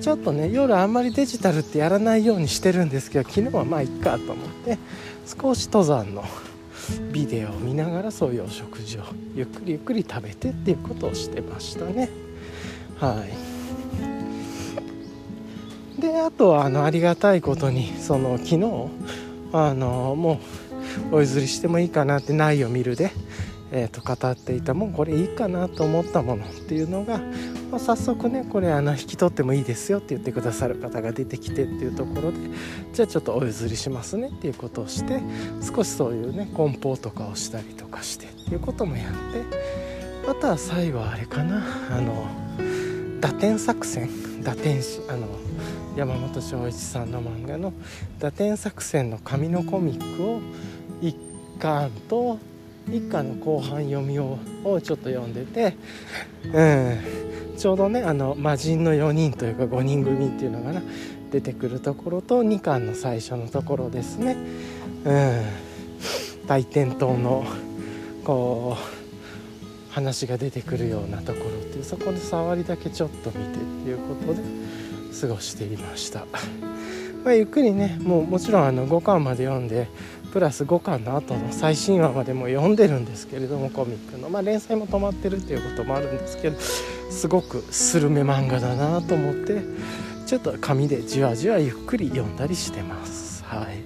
[0.00, 4.78] ちょっとね夜あんまりデジタルってやらないようにしてるんですけど昨日はまあいっかと思って
[5.26, 6.24] 少し登山の
[7.12, 9.02] ビデオを見ながらそういうお食事を
[9.34, 12.08] ゆっくりゆっくり食べてっていうことをしてましたね。
[13.02, 13.24] は
[15.98, 16.00] い。
[16.00, 18.88] であとはあのありがたいことにその昨日
[19.52, 20.40] あのも
[21.10, 23.10] うお譲りしてもいいかなって「ないを見るで」
[23.74, 27.18] えー、と語っていたもうこれいいかなと思ったものっていうのが、
[27.70, 32.38] まあ、早速ねこれあの引き取ってもいいですよって言ってくださる方が出てきてっていうところで
[32.92, 35.20] じゃあちょっとお譲りしますねっていうことをして
[35.74, 42.41] 少しそういうね梱包とかをしたりとかしてっていうこともやってあとは最後あれかなあの
[43.22, 44.08] 打点作戦？
[44.42, 45.28] 打点師あの
[45.96, 47.72] 山本昭一さんの漫画の
[48.18, 50.40] 「打点作戦」の紙のコミックを
[51.00, 51.14] 1
[51.60, 52.38] 巻と
[52.88, 55.76] 一巻の後半読みをちょっと読んでて、
[56.52, 56.98] うん、
[57.56, 60.82] ちょうどねあの魔人の4人というか5人組っていうのがな
[61.30, 64.36] 出てくるところと2巻の最初のところですね、
[65.04, 65.42] うん、
[66.48, 67.44] 大天島の
[68.24, 69.01] こう
[69.92, 74.42] 話が出てくるようなところっていうそこの触りだけちょっと見てっていうことで
[75.20, 76.26] 過ごしていました。
[77.24, 79.86] まあ、ゆっくりねもうもちろんあの5巻まで読んで
[80.32, 89.62] プラス5巻の後の最新話までも読んでるんですけれどもコミックの、まあ、連載も止まってるっていうこともあるんですけどすごくスルメ漫画だなと思って
[90.26, 93.44] ちょっと紙でじわじわゆっくり読んだりしてます。
[93.44, 93.82] はい。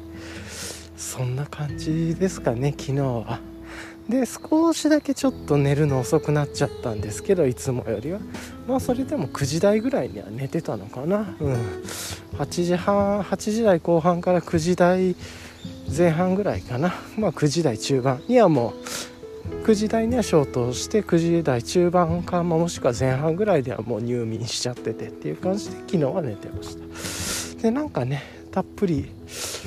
[0.96, 3.40] そんな感じですかね昨日は。
[4.08, 8.20] で少しだけちょっと寝るの遅くなっちゃったんですけどいつもよりは。
[8.68, 11.36] まあそれでも9時台ぐらいには寝てたのかな。
[11.40, 11.54] うん。
[12.38, 15.16] 8時半8時台後半から9時台
[15.96, 16.94] 前半ぐらいかな。
[17.18, 18.74] まあ9時台中盤にはも
[19.60, 26.76] う9時台には消灯して9時台中盤か、まあ、もしくは前半ぐらいではもう入眠しちゃっててっていう感じで昨日は寝てまし
[27.56, 27.62] た。
[27.62, 29.12] でなんかねたっぷり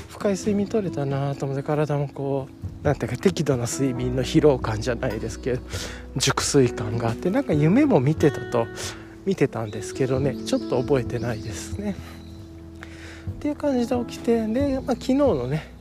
[0.09, 2.47] 深い睡眠取れたなと思って体もこ
[2.81, 5.61] うなんていうか適度な睡眠の疲労感じゃないですけど
[6.15, 8.65] 熟睡感があってなんか夢も見てたと
[9.27, 11.93] 見てたんですけどねちょっと覚えてないですね。
[13.29, 15.71] っていう感じで起きてで、まあ、昨日のね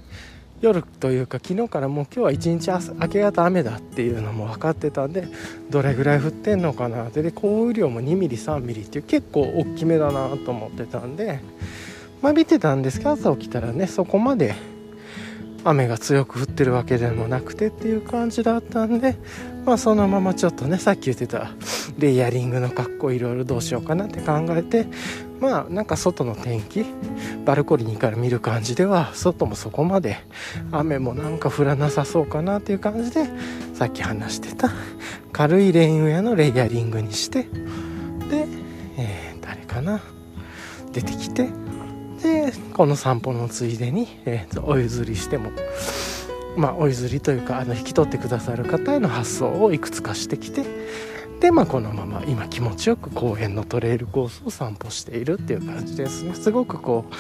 [0.61, 5.29] 夜というか昨日からもう今日は一日明け方雨だっていうのも分かってたんで
[5.71, 7.23] どれぐらい降ってんのかなって。
[7.23, 11.41] で降雨量も2ミリ3ミリっていう結構大きめだなと思ってたんで
[12.23, 14.55] まあ見てたんですけど朝起きたらねそこまで
[15.65, 19.17] 雨が強く降ってるわけでもなくてっていう感じだったんで
[19.65, 21.51] まあそのままちょっとねさっき言ってた
[21.99, 24.87] レイヤリングの格好いろいろどうしようかなって考えて
[25.41, 26.85] まあなんか外の天気
[27.45, 30.19] バルコニーから見る感じでは外もそこまで
[30.73, 33.25] 雨もなんか降らなさそうかなっていう感じで
[33.75, 34.71] さっき話してた
[35.33, 38.47] 軽いレインウェアのレイヤリングにしてで、
[38.97, 40.01] えー、誰かな
[40.93, 41.49] 出てきて
[42.23, 45.51] でこの散歩のついでに、えー、お譲りしても
[46.57, 50.65] まあお譲りというかあの引き取ってくださる方への発想をいくつかしてきて
[51.41, 56.35] でまあこのまま今気持ちよく公園のトレイルコースを散歩しているっていう感じですね。
[56.35, 57.15] すごくこう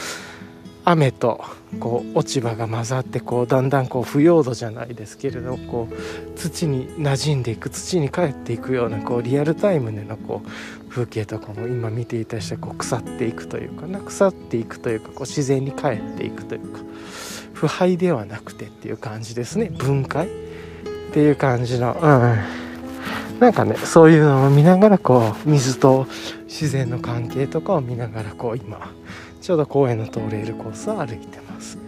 [0.90, 1.44] 雨と
[1.80, 16.80] こう落ち葉が混ざってこうだんだんこう腐葉土じゃないですけれどこう土に馴染んでいく土に帰っていくようなこうリアルタイムでのこう風景とかも今見ていたりしてこう腐っていくというかな腐っていくというかこう自然に帰っていくというか
[17.52, 19.66] 腐敗ではなくてっていう感じですね。
[19.66, 20.28] 分解。
[20.28, 22.68] っていう感じのうん。
[23.40, 26.06] なんかねそういうのを見ながらこう水と
[26.46, 28.90] 自然の関係とかを見ながらこう今
[29.48, 31.78] ちょうど公園の通れるコースを歩いてます。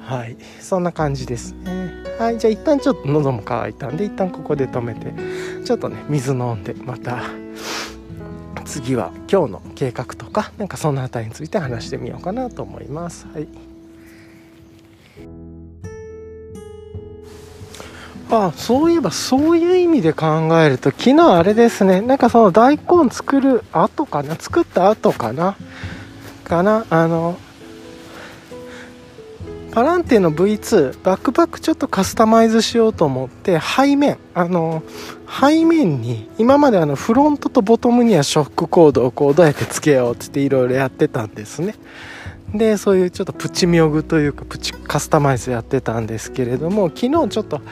[0.00, 0.38] はい。
[0.58, 1.92] そんな感じですね。
[2.18, 2.38] はい。
[2.38, 5.12] じゃあ一旦ちょっと喉も渇いたんで一旦ここで止めて
[5.66, 7.24] ちょっとね水飲んでまた
[8.64, 13.26] 次は今日の計画とかなんかその辺りについて話してみようかなと思います。
[13.34, 13.46] はい。
[18.30, 22.00] あそういえばそういう意味で考えると昨日あれですね。
[22.00, 24.36] なんかその大根作る後かな？
[24.36, 25.54] 作った後かな？
[26.52, 26.84] かな？
[26.90, 27.38] あの
[29.70, 34.82] パランテの V2 バックパックちょっとカスタマイズしようと思って背面あの
[35.26, 41.74] 背面に今まであのフロントとボトムにはショックコードをこうどうやってつけようっていろいろやってたんですね。
[42.54, 47.62] でそういうちょっとプチミョグというかプチカスタマイズやってたんですけれども昨日ちょっと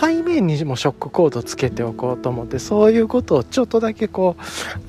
[0.00, 4.42] 背面にもショックコードつけておこうと思ってそういうことをちょっとだけこう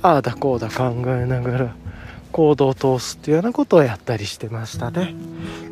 [0.04, 1.76] ああだこうだ考えながら
[2.32, 5.14] 行動を通すっていうようなことをやったりしてましたね。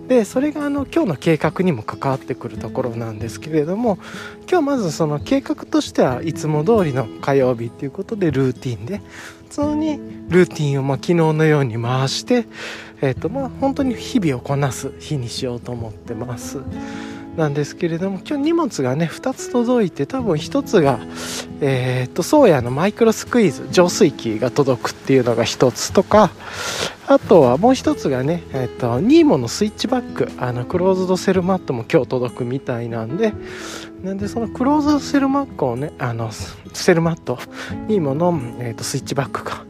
[0.08, 3.99] でそれがあの今日の計画にも関わってくるところなんですけれども
[4.49, 9.01] 今日まずその計画としてはいつも通りの火曜日っていうことでルーティンで
[9.49, 9.97] 普通に
[10.30, 12.45] ルーティンをま昨日のように回して、
[13.01, 16.62] えーとまあ、本当に日々をこなす日にしようと思ってます。
[17.38, 21.00] なんですけれども今日荷物がね2つ届いて多分1つが
[21.62, 26.32] えー、っと宗谷のマイクロスクイーズ浄水器が届くっていうのが1つとか
[27.08, 33.34] あとはもう1つがね、えー、っとニーモのスイッチバックあのクローズドセルマットも今日届くみたいなんで
[34.04, 36.32] なんでそのクローズドセルマットをねあの
[36.74, 37.38] セルマット
[37.88, 39.64] ニーモの、えー、っとスイッチバックか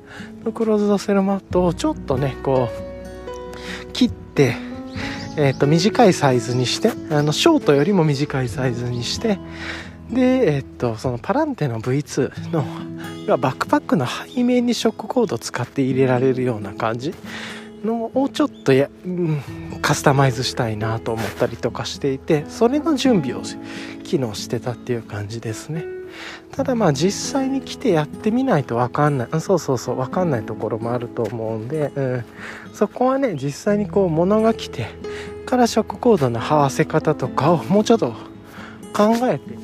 [0.45, 4.66] のクローズドセルマットをちょっとねこう切って
[5.37, 9.39] えー、と短いサイズにしてあのショートよりも短いサイズにして
[10.11, 17.13] で、えっ、ー、とそのパランテの V2 のバックパックの背面にショックコードを使って入れられるような感じ
[17.83, 19.41] のをちょっとや、うん、
[19.81, 23.43] カスタマイズしたいなと思ったりとかしていてそれの準備を
[24.03, 25.96] 機能してたっていう感じですね。
[26.51, 29.41] ただまあ実際に来てやってみないと分かんない。
[29.41, 32.23] そうそうそう分かんないところもあると思うんで、うん、
[32.73, 34.87] そこはね実際にこう物が来て
[35.45, 38.13] からショックコードの合わせ方とかをもうちょっと
[38.93, 39.55] 考えて、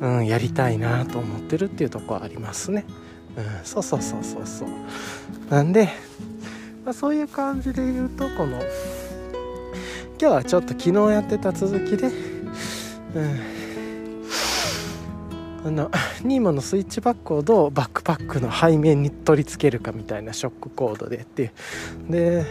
[0.00, 2.84] うん、やりたいなと思ってるっていうとこはありますね、
[3.36, 4.68] うん、そうそうそうそうそう。
[5.50, 5.88] なんで、
[6.84, 8.60] まあ、そういう感じで言うとこの
[10.20, 12.12] 今日はちょっと昨日やってた続きで、うん、
[15.68, 15.90] あの
[16.22, 21.52] ニーモのスイッチバックをどうバックパックの背面に取り付けるかみたいなショックコードでっていう。
[22.10, 22.46] で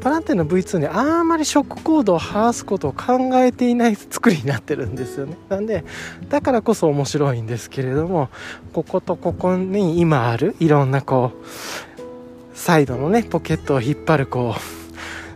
[0.00, 5.36] パランテの V2 にあんまりショックコードを剥がすことを考えていない作りになってるんですよね。
[5.48, 5.84] なんで
[6.28, 8.28] だからこそ面白いんですけれども
[8.74, 11.46] こことここに今あるいろんなこう
[12.54, 14.79] サイドのねポケットを引っ張るこう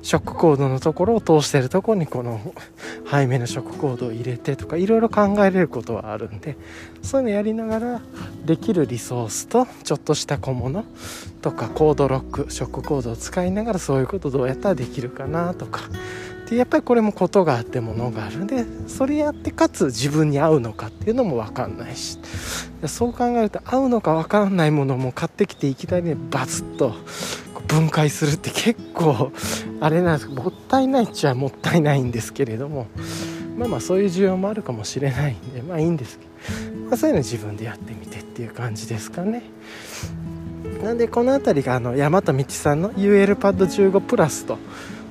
[0.05, 2.53] ショックコードのところを通してるところにこの
[3.11, 6.59] 背面のショックコードを入れてとかいろいろ考えれることはあるんで
[7.03, 8.01] そういうのやりながら
[8.45, 10.85] できるリソースとちょっとした小物
[11.41, 15.81] とかコードロックショックコードを使いながらそういうことどうやったらできるかなとか
[16.51, 22.19] でやっぱりこれもことがあってものがあるんでそれやってかつ自分に合うのかっていうのも分かんないし。
[22.87, 26.95] そう考えると合うのか分かんないものも買ってきていきなりバツッと
[27.75, 29.33] 分解するって結構
[29.81, 32.87] あれなんですもったいないっちゃもったいないんですけれども
[33.57, 39.43] まあまあそういう需要もあるかもしれないんでまあいいんですけど、まあ、そういうの自分でやってみてっていう感じですかね。
[40.83, 44.59] なんでこの辺りがあの大和道さんの ULPAD15 プラスと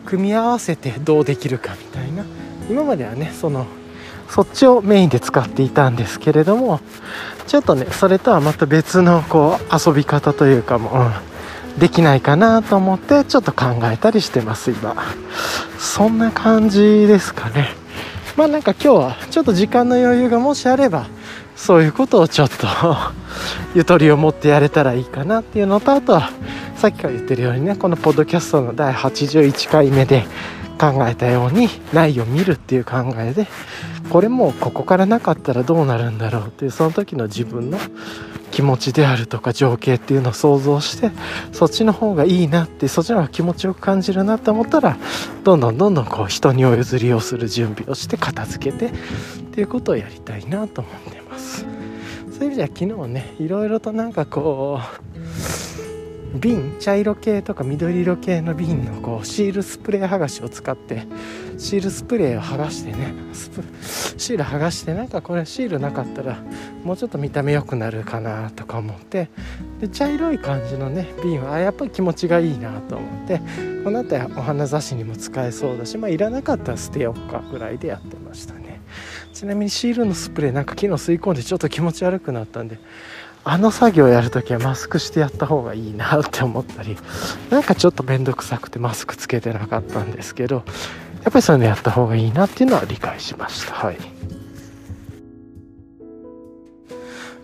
[0.06, 2.26] 組み合わせてどうできるかみたいな
[2.70, 3.66] 今まではねその
[4.30, 6.80] そっちをメインで使っていたんですけれども
[7.48, 11.33] ちょっとねそれとはまた別のこう遊び方というかも、うん
[11.78, 14.96] できないかなと思ってちょっと考えたりしてます今。
[15.80, 17.70] そんな感じですかね。
[18.36, 21.08] まあなんか今日はちょっと時間の余裕がもしあれば
[21.56, 22.68] そういうことをちょっと
[23.76, 26.32] ゆとりを持ってやれたらいいかなっていうのとあとは
[26.76, 30.26] さっきから言ってるようにねこのポッドキャストの第81回目で
[30.80, 33.48] 考えたようにないを見るっていう考えで
[34.10, 37.78] これもここからなかったらどうなるんだろうっていうその時の自分の
[38.54, 41.10] 気持ちであるとか情景っていうのを想像して
[41.52, 44.96] そっちの方がいいなってそっちの方が気持ちよく感じるなと思ったら
[45.44, 48.92] どんどんどんどんこう人にお譲りをする準備をして片付けてっ
[49.54, 51.66] ていうことをやりたいなと思ってます。
[52.32, 55.83] そういう意味では昨日ねいろいろとなんかこう
[56.34, 61.06] 瓶茶色系とか緑色系の瓶のこうシールスプレー剥がしを使って
[61.58, 63.14] シールスプレーを剥がしてね
[64.18, 66.40] シール剥がしてなんかこれシールなかったら
[66.84, 69.30] もうちょっと見た目良くなるかなとか思って
[69.80, 73.40] で茶色い感じのね瓶はやっぱり気持ちがいいなと思って
[73.84, 78.82] この辺りお花雑誌にも使えそうだしまあいらなかったら捨てようかぐらいでやってましたね。
[79.34, 82.78] ちなみにシールのスプレーなんか昨日吸い込んでちょっと気持ち悪くなったんで
[83.46, 86.98] あの作業やるときはマスクしてやった方がいいなって思ったり
[87.50, 90.64] なんかちょっと面倒くさくてマスクつけてなかったんですけど
[91.24, 93.74] やっぱりそういうのやった方がいいなっていうのは理解しました。
[93.74, 93.98] はい。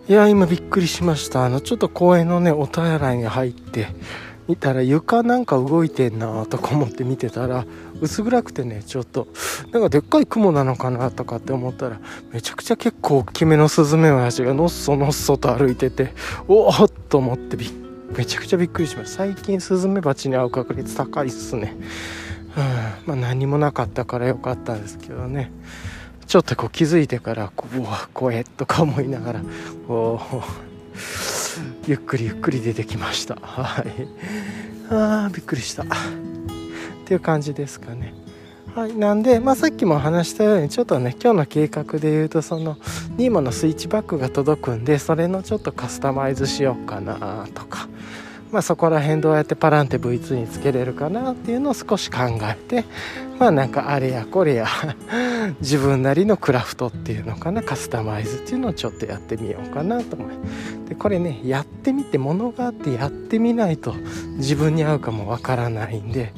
[0.10, 1.46] いや今びっくりしました。
[1.46, 3.88] あのちょっと公園のねお手洗いに入って
[4.48, 7.66] 見たら床なんか動いてんなとか思って見てたら
[8.02, 9.28] 薄暗くてねちょっと
[9.72, 12.00] なんかでっかい雲なのかなとかって思ったら
[12.32, 16.14] めちゃくちゃ結構大きめのスズメバチがのっそのっそと歩いてて
[16.48, 17.72] おおっと思ってび
[18.16, 21.76] めちゃくちゃびっくりしました最近スズメバチに会う確率高いっすね。
[22.58, 22.64] うん。
[23.06, 25.52] まあ何もなかったからよかったんですけどね。
[26.26, 29.42] ちょっとこう気づいてからこううわ怖えとか思いながら
[29.88, 30.20] お
[31.88, 33.36] ゆっくりゆっくり出てきました。
[33.36, 33.86] はい。
[34.90, 35.86] あーびっくりした。
[37.10, 38.14] っていう感じですかね。
[38.76, 42.76] はいなんで、まあ、さっきも話したようにちょっとね今日の計画で言うとその
[43.18, 47.90] NEMO のスイッチバッグが届くんでそれのちょっとカスタマイズしようかなとか
[48.52, 52.84] まあ、そこら辺どうやってパランテ V2 につけれるかなっていうのを少し考えて
[53.38, 54.68] まあなんかあれやこれや
[55.62, 63.94] 自分なりのクラフトっていうのかなカスタマイズっていうのをちょっとやってみようかなと思いでこれねやってみて物があってやってみないと
[64.38, 66.34] 自分に合うかもわからないんで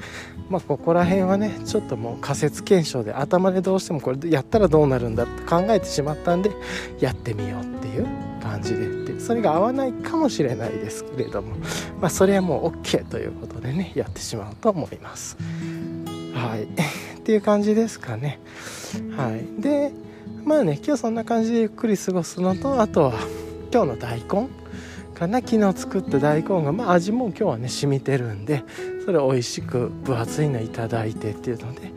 [0.51, 6.51] まあここら辺はねちょっともう仮説検証で頭でどうしてもこれやったらどうなるんだって考えてしまったんで
[6.99, 8.07] やってみようっていう
[8.43, 11.55] 感じでってそれが合わないかもしれないですけれども
[12.01, 15.37] まあそれはもう OK ということでねやってしまうと思います。
[16.33, 16.63] はい。
[17.21, 18.39] っていう感じですかね。
[19.15, 19.61] はい。
[19.61, 19.93] で
[20.43, 23.13] まあね今日そんな感じでゆっくり過ごすのとあとは
[23.71, 24.49] 今日の大根。
[25.21, 28.63] かな昨日作った大根がまあ味も今日はね染みてるんで
[29.05, 31.91] それ美味しく分厚いのいただいてっていうので。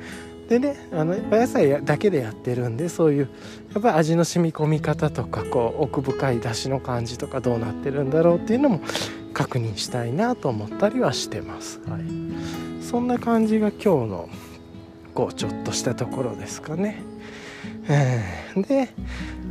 [0.44, 3.30] でねあのお野菜だけでやってるんでそういう
[3.72, 8.80] やっぱり味の染み込み方とかこう奥深い出汁の感じとかどうなってるんだろうっていうのも
[9.32, 12.02] 確認したいなと思ったりはしてます、はい、
[12.84, 14.28] そんな感じが今日の
[15.14, 17.02] こうちょっとしたところですかね、
[18.54, 18.90] で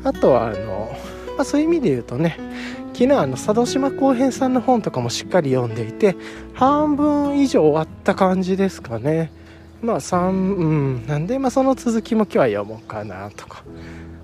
[0.04, 0.96] あとはあの、
[1.38, 2.38] まあ、そういう意味で言うとね
[2.94, 6.16] 昨日あの佐渡島後編さんの本とかもしっかり読んでいて
[6.54, 9.32] 半分以上終わった感じですかね。
[9.82, 13.64] まあ3うんなんでまあその続きも今日は読もうかなとか。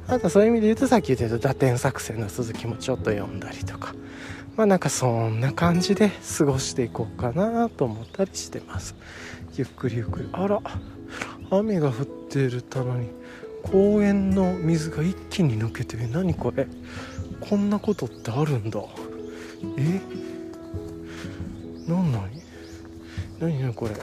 [0.07, 3.93] あとそういう意味で言うとさっき言ってた打点作戦の続きもちょっと読んだりとか。
[4.55, 8.95] まあなんかそんな感じで過ごしていこうかなと思ったりしてます。
[9.55, 10.29] ゆっくりゆっくり。
[10.31, 10.61] あら
[11.49, 13.09] 雨が降っているたのに
[13.63, 16.67] 公園の水が一気に抜けて何これ？
[17.41, 18.79] こんなことってあるんだ。
[19.77, 20.01] え？
[21.87, 22.41] なんなに
[23.39, 23.95] 何何これ？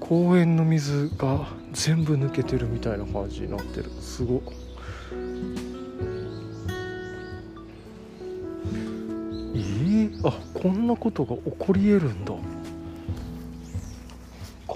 [0.00, 3.90] 公園の水が全部抜けてるみたいな感じになってる。
[4.00, 4.38] すご。
[4.38, 4.40] っ
[9.54, 9.56] え？
[9.56, 12.34] ー、あこんなことが起こり得るんだ。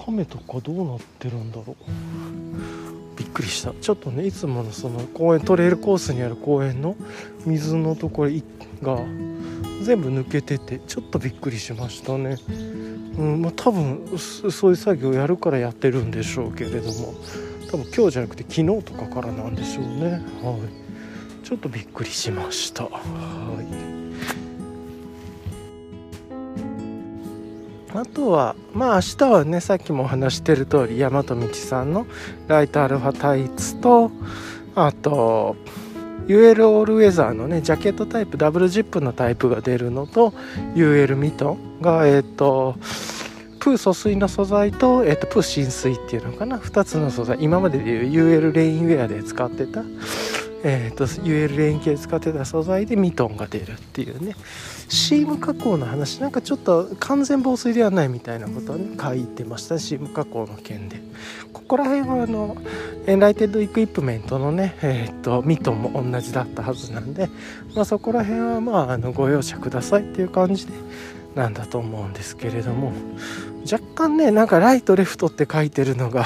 [0.05, 2.84] 亀とかどうなってるんだろう。
[3.35, 3.73] くりした。
[3.73, 6.95] ちょっとねいつものその公園トレイルコースにある公園の
[7.45, 8.31] 水のところ
[8.81, 8.99] が
[9.83, 12.37] 全部抜けててちょっとびっくりしましたね。
[13.17, 17.13] うんまあ多分そういう作業やるからやってるんでしょうけれども
[17.69, 20.23] 多分今日じゃなくて昨日とかからなんでしょうね。
[20.41, 21.45] はい。
[21.45, 22.85] ちょっとびっくりしました。
[22.85, 22.89] は
[23.91, 23.94] い。
[27.99, 32.05] あとはまあ明日はねさっきも話してる通り大和道さんの
[32.47, 34.11] ライトアルファタイツと
[34.75, 35.55] あと
[36.27, 40.31] UL オールウェザーのねジャケットタイプダブルジップのタイプが出るのと
[40.75, 42.75] UL ミトンがえっ、ー、と
[43.59, 47.39] プー疎水の素材と,、えーと、プー浸水っていうのかな？2つの素材。
[47.41, 49.83] 今まででいう UL レインウェアで使ってた
[50.67, 54.35] えーと、UL 連携使ってた素材でミトンが出るっていうね。
[54.87, 61.01] シーム加工の話なんかちょっと完全防水ではないみたいなことはね書いてましたシーム加工の件で。
[61.65, 62.57] ここら辺はあの
[63.07, 67.27] Enlightened Equipment のね、えーと、ミトンも同じだったはずなんで、
[67.75, 70.73] まあ、そこら辺はまああのご容赦くださいっていう感じで
[71.33, 72.93] なんだと思うんですけれども
[73.69, 76.25] 若干ねなんか right left って書いてるのが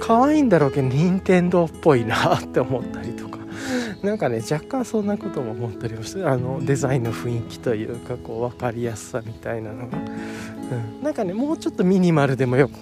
[0.00, 3.25] 可愛いんだろうけど任天堂っぽいなって思ったりとか。
[4.02, 12.72] なんかね若干そんなことも思ったりもしてあのデザインの雰囲気というかこう分かりやすさみたいなのが、うん、なんかねもうちょっとミニマルでもよく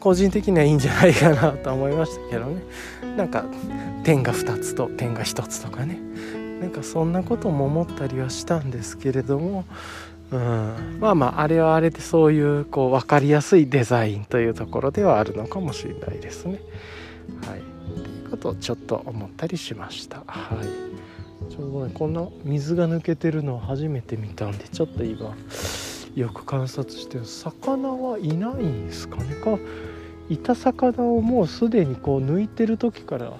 [0.00, 2.62] 個人的にはいいんじゃないかなと思いましたけどね。
[3.16, 3.44] なんか
[4.04, 5.98] 点が2つと点が1つとかね。
[6.60, 9.64] なんかそんなことも思ったりはしたんですけれども、
[10.32, 16.60] うん、まあまああれはあれでそういうこう分かりやすいデザインというところではあるのかもしれないですね。
[17.46, 17.77] はい
[18.28, 20.22] ことちょっと思ったりしました。
[20.26, 21.52] はい。
[21.52, 25.34] ちょうどねこんな水が抜けてるのを初めて見たんでちょっと今
[26.14, 29.34] よく観察してる魚はいないんですかね。
[29.36, 29.58] か
[30.28, 33.32] いた魚をもうすでにこう抜いてる時から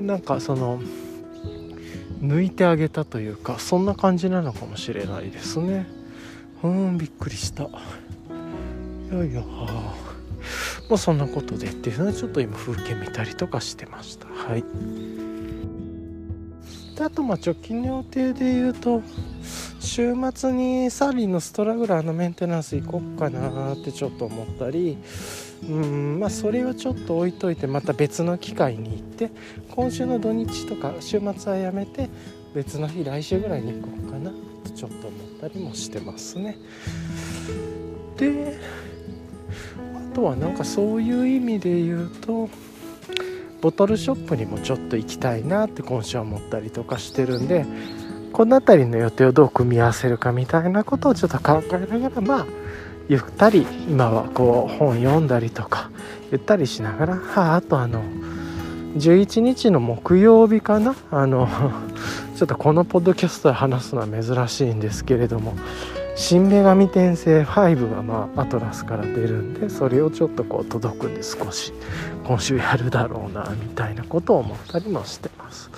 [0.00, 0.80] なんかその
[2.20, 5.86] 抜いてあげたというかそんな感じなのかもしれないですね。
[6.62, 7.64] うんびっくりした。
[7.64, 7.68] い
[9.12, 9.42] やいや
[10.88, 14.26] まあ、そんなことでっていうのはちょっと今風景見たりとかしてました。
[14.26, 14.64] はい。
[17.00, 19.02] であとまあ直近の予定で言うと
[19.80, 24.98] 週末にサーリーのストラグラーのメンテナンス行こうかなってちょっと思ったり
[25.68, 29.30] うんまあそれはちょっと置いといてまた別の機会に行って
[29.70, 32.10] 今週の土日とか週末はやめて
[32.54, 34.30] 別の日来週ぐらいに行こうかな
[34.64, 36.58] とちょっと思ったりもしてますね。
[38.18, 38.58] で
[40.20, 42.50] とはなんかそういう意味で言うと
[43.62, 47.64] ボトルショップにもちょっと行きたいなって今週は思ったりとかしてるんで
[48.32, 52.46] この辺りの予定をどう組み合わせるかみたいなことをちょっと考えながらまあ
[53.08, 55.90] ゆったり今はこう本読んだりとか
[56.30, 58.04] ゆったりしながら、あ、あとあの
[58.96, 60.94] 11日の木曜日かな？
[61.10, 61.48] あの
[62.36, 65.54] ちょっとこのポッドキャストで話すのは珍しいんですけれども
[66.16, 71.72] 新女神転生5がまあアトラスから出るんでそれをちょっとこう届くんで少し
[72.24, 75.70] 今週やるだろうなみたいなことを思ったりもしてます。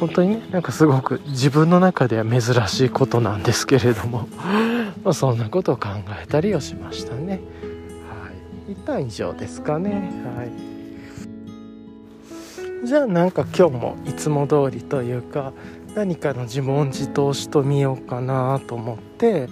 [0.00, 4.28] 本当にねなんかすごく自分の中では珍しいことなんですけれども。
[5.04, 5.88] まそんなことを考
[6.22, 7.28] えたりをしましたね。
[7.30, 7.38] は
[8.68, 8.72] い。
[8.72, 10.12] 一旦以上ですかね。
[10.36, 10.72] はい。
[12.84, 15.52] じゃあなんか今日もいつも通りというか
[15.94, 19.48] 何かの自問自答しとみようかなと思って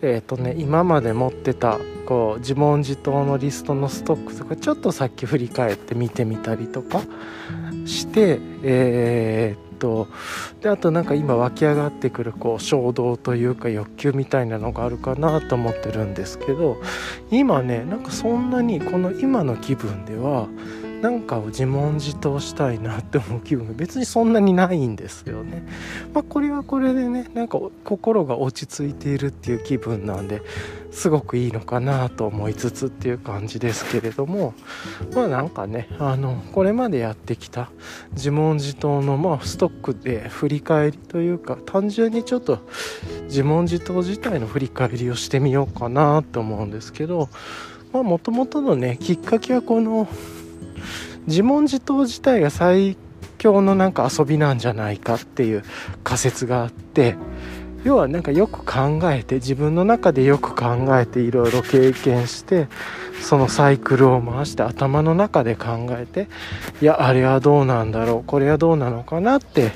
[0.00, 7.02] えーとね、今まで持ってたこう自問自答のリストのストックとかちょっとさっき振り返って見てみたりとか
[7.84, 10.06] してえー、っと
[10.60, 16.76] であとなんか今湧き上がってくるこう衝動というか欲求みたいなのがあるかなと思ってるんですけど
[17.32, 20.46] 今ねなんかそんなにこの今の気分では
[21.00, 25.62] なんかを自問自答したいなって思う気分が別にそんなにないんですよね。
[26.12, 30.42] まあ、これはこれでねなんか心が落ち着いているっていう気分なんで
[30.90, 34.54] すごくいいのかなと思いつつっていう感じですけれども
[35.14, 37.70] まあなんかねあのこれまでやってきた
[38.12, 42.58] 自問自答のまあストックで振り返りというか単純にちょっと
[43.24, 47.28] 自問自答自体の振り返りをしてみようかなと思うんですけど
[47.92, 50.08] まあもともとのねきっかけはこの
[51.28, 52.96] 自問自答自体が最
[53.36, 55.62] 強のなんか遊びなんじゃないかっていう
[56.02, 57.16] 仮説があって
[57.84, 62.66] 要はなんかよく考えて自分の中でよく考えていろいろ経験して
[63.20, 66.28] そのサイクルを回して頭の中で考えて
[66.82, 69.72] いやあれはどうなんだろうこれはどうなのかなって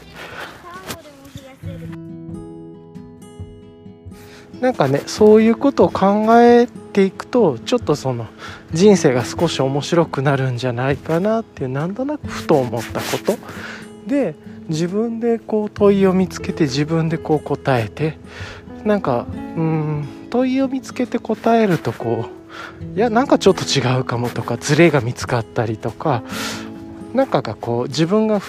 [4.63, 8.29] なんかねそういうことを考えていくとちょっとその
[8.73, 13.37] 人生が少し面白くなるんじゃないかなっていうなんとなくふと思ったこと。
[14.07, 14.37] で
[14.69, 18.19] 自分でこう問いを見つけて自分でこう答えて
[18.85, 22.27] なんかうん問いを見つけて答えるとこ
[22.95, 26.23] ういやなんかちょっと違うかもとかズレが見つかったりとか
[27.15, 28.41] なんかがこう自分が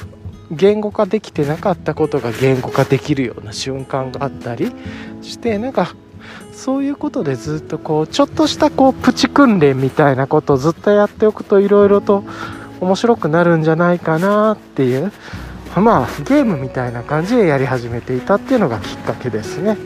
[0.52, 4.72] 言語化できてなかったことが言語化できるような瞬間があったり
[5.24, 5.96] してなんか
[6.54, 12.24] そういうことでずっとこうちょっとしたこうプチ訓練みたいなことをずっとやっておくといろいろと
[12.80, 15.12] 面白くなるんじゃないかなっていう
[15.76, 19.78] まあゲームみたいな感じでやり始めていたっていうのがきっかけですね。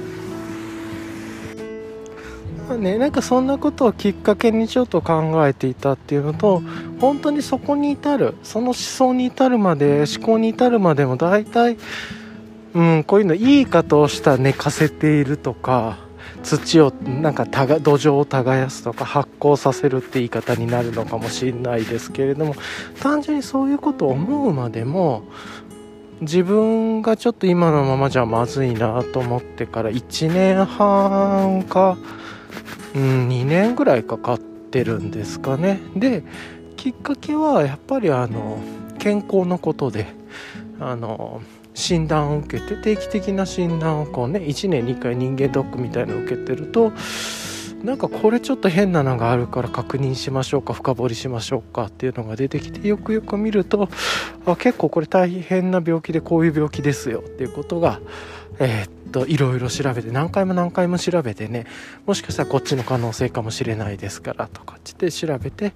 [2.67, 6.61] まあね、なんかそんなことをきっかけにちょっと考えていたっていうのと
[6.99, 11.77] 本当にそこに至るその思想に至るまで思考に至るまでも大体、
[12.73, 15.97] うん、こういうのいい方をした寝かせているとか
[16.47, 22.55] 土をなんかたが土壌を耕すとか発酵させるって言い方になるのかもしれないですけれども
[23.01, 25.23] 単純にそういうことを思うまでも
[26.21, 31.97] 自分がちょっと今のままじゃまずいなと思ってから1年半か、
[32.95, 35.79] うん、2年ぐらいかかってるんですかね。
[35.95, 36.23] で
[36.75, 38.59] きっかけはやっぱりあの
[38.99, 40.07] 健康のことで
[40.79, 41.41] あの
[41.77, 46.91] 診断を受けて定期的な診断をこうね1年2回人間ドックみたいのを受けてると
[47.83, 53.89] なんかこれちょっと変なのがあるから確認しましょうか深掘りしましょうかっていうのが出てきてよくよく見ると
[54.47, 57.99] あ結構これ大変な病気でこういう病気ですよっていうことが
[58.59, 61.65] えー、っといろいろ調べて何回も何回も調べてね
[62.05, 65.73] もしかしたらこっちの可能性かもしれないですからとかって調べて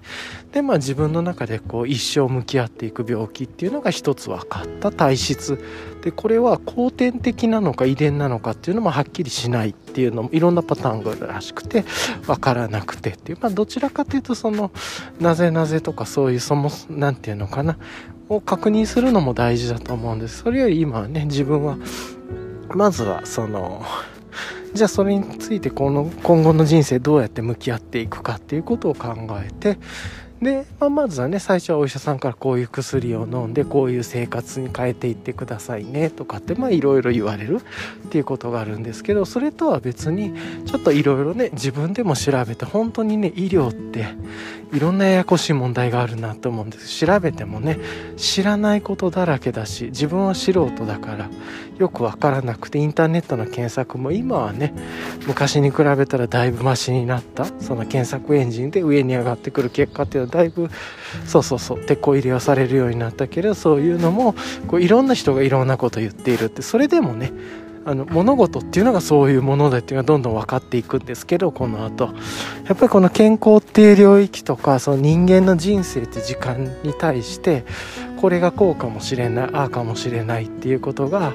[0.52, 5.58] でまあ自分の中でこう一生向き合っていく病気っていうのが一つ分かった体質。
[6.02, 11.84] でこれは後天的なのか遺伝なのかっていうのもはっきりしないっていうのもいろんなパターンがあるらしくて
[12.26, 14.72] 分からなくてっていうまあどちらかというとその
[15.20, 17.78] なぜなぜとかそういうそも何て言うのかな
[18.28, 20.38] を確認するのも大事だと思うんです。
[20.38, 21.78] それより今はね自分は
[22.74, 23.84] まずはその
[24.74, 29.78] じゃあそれについてこの今後の人生どうやって向き合っていくかっていうことを考えて
[30.42, 37.60] で、まあ、まずはね最初はお医者さんからこういう薬を飲んでこういう生活に変えていってくださいねとかってまあいろいろ言われる
[38.06, 40.34] っていうことがあるんですけどそれとは別に
[40.66, 44.08] ちょっといろいろね自分でも調べて本当にね医療って
[44.72, 47.06] いろんなややこしい問題があるなと思うんです。
[47.06, 47.78] 調べてもね
[48.16, 51.30] 知らないことだらけだし自分は素人だから
[51.82, 54.72] よくわからなくてインターネットの検索も今はね
[55.26, 60.70] 昔に比べたらだいぶマシになったその検索エンジンで上に上がってくる結果っていうのはだいぶ
[61.26, 64.36] そうそうそう手こ入れはされるようになったけれどそういうのも
[64.68, 67.32] こういろんな人がいろんなこと言っているってそれでもね
[67.84, 72.14] あの物事っていうのがそういうものだっていうのがどんどん分かっていくんですけどこの後。
[72.68, 77.64] やっぱりこの健康っていう領域とかその人間の人生って時間に対して
[78.20, 81.34] これがこうかもしれないああかもしれないっていうことが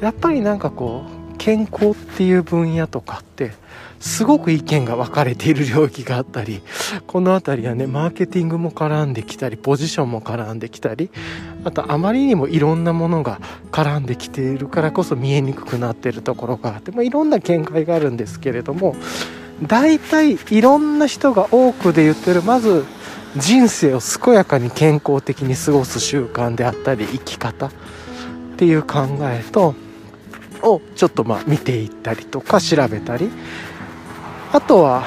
[0.00, 3.52] やっぱりなんかこう健康っていう分野とかって
[4.00, 6.62] すごく意見が分かれている領域があったり
[7.06, 11.10] この辺りはねマーケティングも絡んできたりポジションも絡んできたり
[11.64, 13.40] あとあまりにもいろんなものが
[13.70, 18.96] 絡んできているからこそ見えにくくなってるところがあって、まあ、いろんな見解があるんですけれども
[19.62, 22.86] 大体いろんな人が多くで言ってるまず
[23.36, 27.70] 人生を健やかに健康的に過ごす習慣であったり生き方っ
[28.56, 29.74] ていう考えと
[30.62, 33.30] をちょっとまあ見ていったりとか調べたり。
[34.52, 35.04] あとは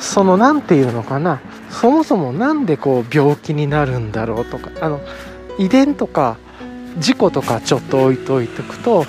[0.00, 1.40] その何て言うのかな。
[1.70, 4.70] そもそも何でこう病気になるんだろうとか。
[4.80, 5.00] あの
[5.58, 6.36] 遺伝とか
[6.98, 9.04] 事故とかちょっと置いといておくと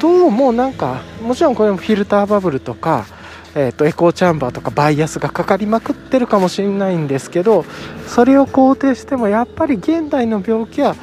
[0.00, 3.04] どうもなんかもちろんこれもフィルターバブルとか
[3.52, 7.64] えーと、エコーチャンバーとかバイアスがかかりまくってるかもしれないんですけど
[8.06, 10.94] それを肯定してもやっぱり現代の病気は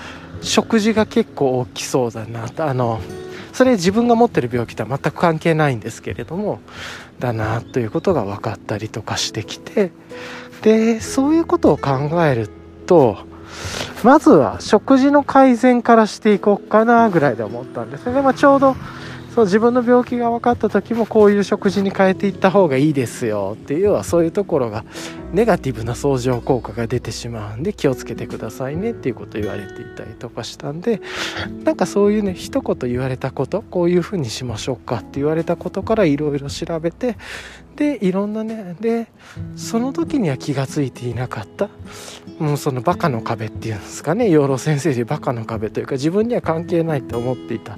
[0.41, 2.66] 食事が結構大きそうだなと。
[2.66, 3.01] あの
[3.58, 6.60] それ自分が持ってる病気とは全く関係ないんですけれども
[7.18, 9.91] だなということが分かったりとかしてきて
[10.62, 11.91] でそういうことを考
[12.24, 12.51] える
[12.86, 13.18] と
[14.03, 18.76] まずは食事の改善からしていこうかなぐらいで思ったんですね、まあ、ちょうど
[19.38, 24.83] そう自分の病気が分かった時もこういう食事に変えていった方がいいですよっていうはそういうところが
[25.31, 31.01] ネガティブな相乗効果が出てしまうんで気をつけてくださいねっていうことを言われていたりとかしたんで
[31.63, 37.15] なんかそういうね一言言われたことこういうふうにしましょうかって言われたことからいろいろ調べて
[37.75, 39.05] でいろんなねで
[39.55, 41.69] その時には気が付いていなかった。
[42.39, 44.29] もうそのバカの壁っていうんですかね。
[44.29, 47.77] 養老先生でバカの壁というか自分には関係ないと思っていた。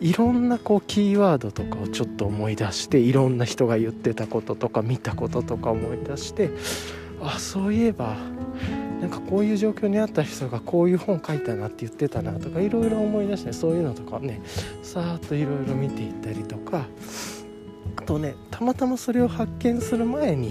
[0.00, 6.50] いろんなこうキーワードとかをちょっと思い出していろんな人が言ってたこととか見たこととか思い出して
[7.20, 8.16] あそういえば
[9.00, 14.40] なんかこういう状況にあった人がこういう本書いたなって言ってたなとかいろいろ思い出してそういうのとかね
[14.82, 16.86] さーっといろいろ見ていったりとか
[17.96, 20.50] あとねたまたまそれを発見する前に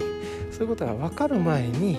[0.51, 1.97] そういうことが分かる前に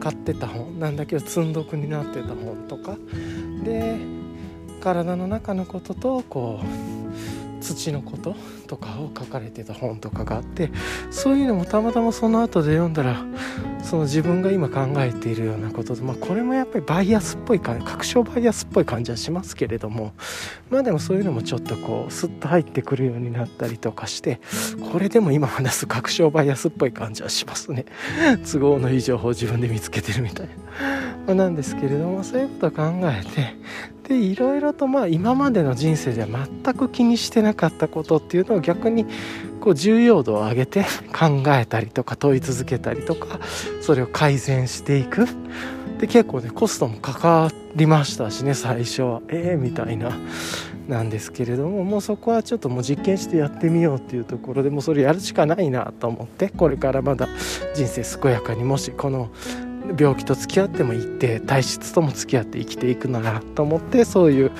[0.00, 2.96] 買ってた本なんだけど積んどくになってた本とか。
[3.64, 4.23] で
[4.84, 10.70] 体の中のこととこう土のこととかを書かれてた本とかがあって
[11.10, 13.24] そういうのもたまたまその後で読んだら
[13.84, 20.14] その自分が今考えているようなことで、まあ、これもやっぱりバイアスっぽいか確証バイアスっぽい感じはしますけれども
[20.70, 24.40] まあでもそういうのもちょっとこうスッと入ってくるようになったりとかして
[24.90, 27.84] これでも今話す確証バイアスっぽい感じはしますね
[28.50, 30.54] 都合のいい情報を自分で見つけてるみたいな。
[31.26, 33.56] まあ、なんですけれどもそういうことを考えて
[34.08, 36.28] でいろいろとまあ今までの人生では
[36.62, 39.06] 全く気にしてなかったことっていうのを逆に
[39.64, 40.84] こう重要度を上げて
[41.18, 43.40] 考えたりとか問い続けたりとか
[43.80, 45.26] それを改善していく。
[45.98, 49.22] で結構ねコストもかかりましたしね最初は。
[49.28, 50.10] ええー、みたいな。
[50.86, 57.26] なんですけれどももうそこはちょっともう実験してやってみようっていうところでもうそれやるしかないなと思ってこれからまだ
[57.74, 59.30] 人生健やかにもしこの
[59.98, 64.50] 病気と付き合ってもいって体質とも付き合って生きていくならと思ってそういう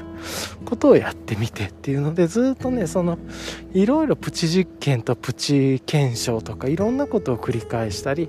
[0.64, 3.18] ことをやってみてっていうのでずっとねその
[3.72, 8.28] いろいろプチ実験とプチ検証とかいろんなことを繰り返したり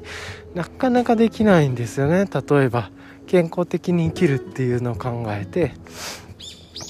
[0.54, 2.26] なかなかできないんですよね。
[2.26, 2.92] 例えば
[3.28, 5.74] 健康的に生きるっていうのを考えて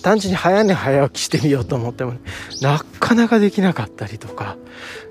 [0.06, 2.20] 単純に早寝早起きしてみようと思っても、ね、
[2.62, 4.56] なかなかできなかったりとか。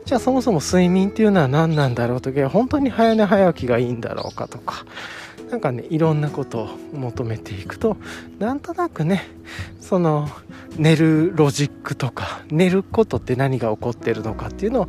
[0.04, 4.86] じゃあそもそも睡眠っていうのは何なんだろうとか本当に早寝早起きがいいんだろうかとか。
[5.50, 7.96] なんかねいろんなことを求めていくと
[8.38, 9.28] なんとなくね
[9.80, 10.28] その
[10.76, 14.88] 寝るロジックとか寝ることって何が起こってるのかっていうのを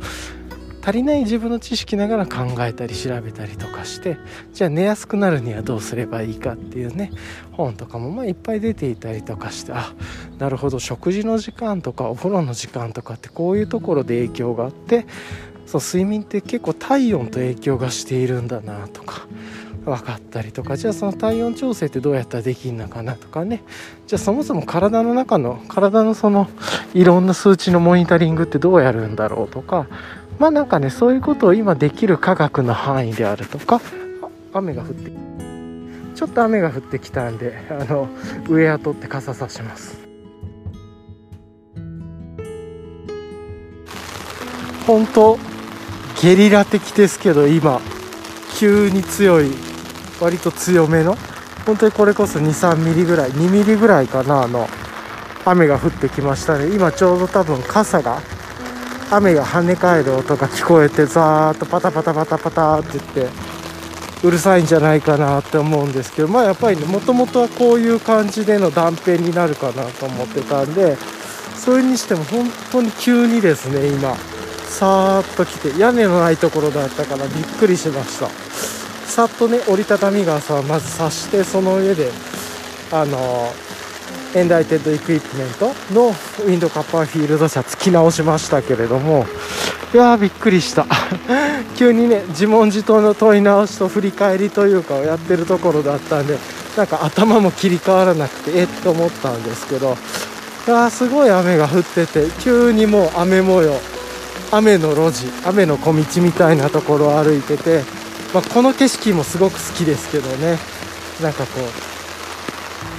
[0.86, 4.18] 足りない自分の知識ながら考えたり調べたりとかして
[4.52, 7.10] じゃあ寝やすくなるにはどうすればいいかっていうね
[7.50, 9.92] 本とかもまあいっぱい出ていたりとかしてあ
[10.38, 15.08] なるほど食事の時間とかお風呂の時間とかってこういうところで影響があって
[15.66, 19.26] そう睡眠って結構体温と影響がしているんだなとか
[19.84, 23.62] 分かったりとかじゃあその体温調整ってどうやったらできるのかなとかね。
[24.06, 26.48] じゃあそもそも体の中の体のその
[26.92, 29.86] いろんな数値のモニタリングってどうやるんだろうとか
[30.38, 33.80] まあなんかねそういうことを今できる科学の範囲であるとか
[34.52, 35.10] 雨が降って
[36.14, 38.08] ちょっと雨が降ってきたんであの
[38.48, 39.98] ウェア取って傘さします。
[44.86, 45.36] 本当
[46.22, 47.80] ゲリラ的ですけど今
[48.56, 49.50] 急に強い
[50.20, 51.16] 割と強めの
[51.66, 54.68] 本当にこれこそ23ミリぐらい2ミリぐらいかなあの
[55.44, 56.68] 雨が降ってきましたね。
[56.74, 58.22] 今ちょうど多分傘が
[59.10, 63.28] 雨が跳ね返る音が聞こえてザーッとパタパタパタパタって言って
[64.26, 70.96] うるさいんじゃないかなって思うんですけどまあやっぱりねもともとはこういう感じでの断片になるかなと思ってたんで
[71.54, 78.28] それにしても本当に急にですね今さーっと来て屋根のないところだったからびっくりしました。
[79.06, 82.10] さっとね折りたたみ傘はまずさしてその上で
[82.92, 83.75] あのー
[84.36, 89.24] エンダイテッドエクイプメントのウィンドカッパーフィールド車付き直しましたけれども
[89.94, 90.84] いやーびっくりした。
[91.74, 96.38] 急にね自問自答の問い直しと振り返りというかをやってるところだったんで
[96.76, 98.66] なんか頭も切り替わらなくてえっ？
[98.66, 99.96] と思ったんですけど
[100.66, 103.80] いやーすごい雨が降ってて急にもう雨模様
[104.50, 107.84] 雨の路地雨の小道みたいなところを歩いてて、
[108.34, 110.58] まあ、この景色もすごく好きですけどね。
[111.22, 111.95] なんかこう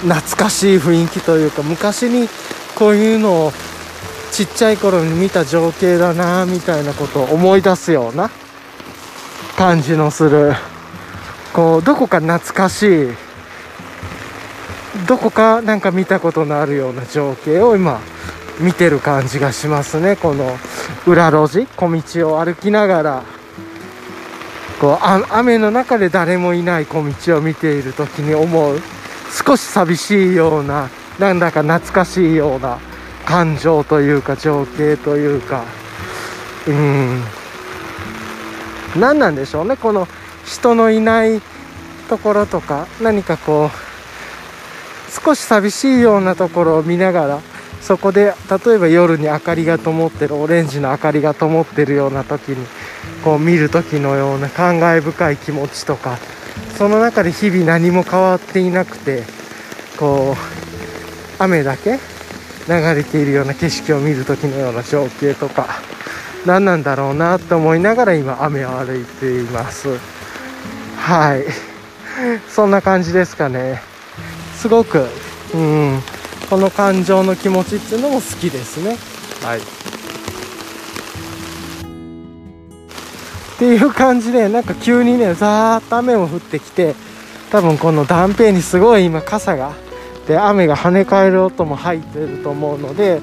[0.02, 2.28] 懐かしい雰囲気というか昔に
[2.76, 3.52] こういうのを
[4.32, 8.30] ちっちゃい頃に見た情景だなみたいなことを思い出すような
[9.56, 10.52] 感じのする
[11.52, 13.08] こうどこか懐かしい
[15.08, 18.00] どこかなんか見たことのあるような情景を今
[18.60, 20.16] 見てる感じがしますね。
[20.16, 20.56] この
[21.06, 23.22] 裏路地小道を歩きながら
[24.80, 28.80] こう雨の中で誰もいない小道を見ている時に思う
[29.30, 30.88] 少し寂しいような
[31.18, 32.78] なんだか懐かしいような
[33.24, 35.64] 感情というか情景というか。
[36.66, 37.22] うん。
[38.96, 40.08] 何なんでしょうねこの
[40.44, 41.40] 人のいない
[42.08, 47.40] ところとか何かこう少し寂しいようなところを見ながら
[47.80, 48.34] そこで
[48.66, 52.66] 例えば夜に明かりが灯ってるオレンジの明かりが灯ってるような時に
[53.22, 56.18] こう見る時のような感慨深い気持ちとか。
[56.76, 59.24] その中で日々何も変わっていなくて
[59.98, 61.98] こう雨だけ
[62.68, 65.66] 流れているような景色を見る時のような情景とか
[66.46, 69.88] 何なんだろうなと思いながら今雨を歩いています。
[70.96, 71.44] はい。
[72.48, 73.80] そんな感じですかね。
[74.54, 75.06] すごく
[75.54, 76.02] うん
[76.50, 78.96] この感情の気持ちっていうのも好きですね。
[79.42, 79.77] はい。
[83.58, 86.94] っていう感じでなんか急にねザーッと雨も降ってきて
[87.50, 89.74] 多分この断片にすごい今傘が
[90.28, 93.20] で雨が跳ね返る音も入ってると思うので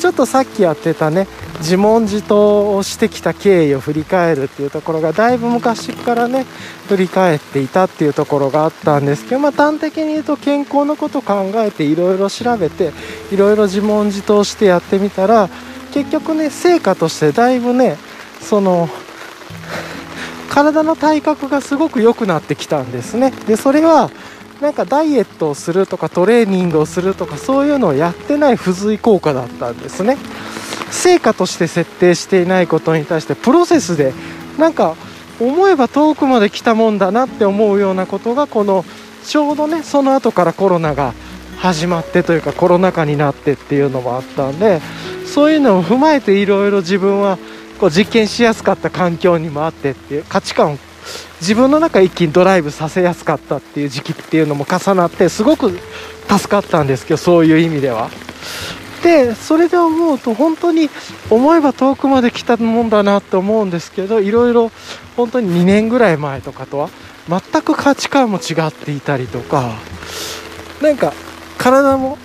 [0.00, 6.46] ちょっとさっきやってたね自問自答をしてきた経緯を振り返るっていうところがだいぶ昔からね
[6.88, 12.90] 振り返っていたっていうところがあったんですけど、まあ、端的に言うと健康のこと考えていろいろ調べて
[13.30, 15.48] いろいろ自問自答してやってみたら
[15.94, 17.96] 結局ね成果としてだいぶね
[18.40, 18.88] その
[20.50, 23.32] 体の体格がすごく良くなってきたんですね。
[23.46, 24.10] でそれは
[24.60, 30.16] なんかダイエットをするとかトレーニングをするとかそういうのをやってない付随効果だったんですね。
[30.90, 34.14] 成果として設定していないことに対してプロセスで
[34.58, 34.96] なんか
[35.40, 38.84] 思えば遠くまで来たもんだなって思うようなことがこの
[39.24, 41.12] ちょうどねその後からコロナが
[41.58, 44.80] 始まってというかコロナ禍になってっていうのもあったんで
[45.26, 47.38] そういうのを踏まえていろいろ自分は
[47.78, 50.78] こう実験しやすかった環境にもあってっていう価値観を
[51.40, 55.78] 自分の中一気にドライブさせやすかったっていう時期っていうのも重なってすごく
[56.28, 58.10] 助かったんですけどそういう意味では。
[59.02, 60.90] でそれで思うと本当に
[61.30, 64.72] 思えば遠くまで来たもんだなって思うんですけどいろいろ
[65.16, 66.88] 本当に2年ぐらい前とかとは
[67.28, 69.74] 全く価値観も違っていたりとか
[70.82, 71.12] なんか
[71.58, 72.18] 体も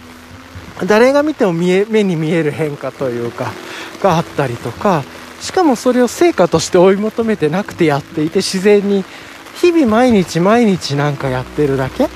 [0.87, 3.51] 誰が見ても見え目に見える変化というか
[4.01, 5.03] があったりとか
[5.41, 9.03] しかもそれを成果として追い求めてなくてやっていて自然に
[9.59, 12.07] 日々毎日毎日なんかやってるだけ。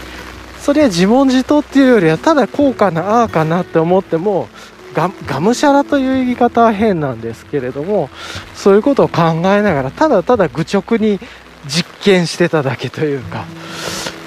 [0.61, 4.47] それは自問自答っていうよりはただこうかなああかなって思っても
[4.95, 8.09] ががむしゃらという言い方は変なんですけれども
[8.55, 11.19] そういうことを考えながらただただ愚直に
[11.67, 13.45] 実験してただけというか。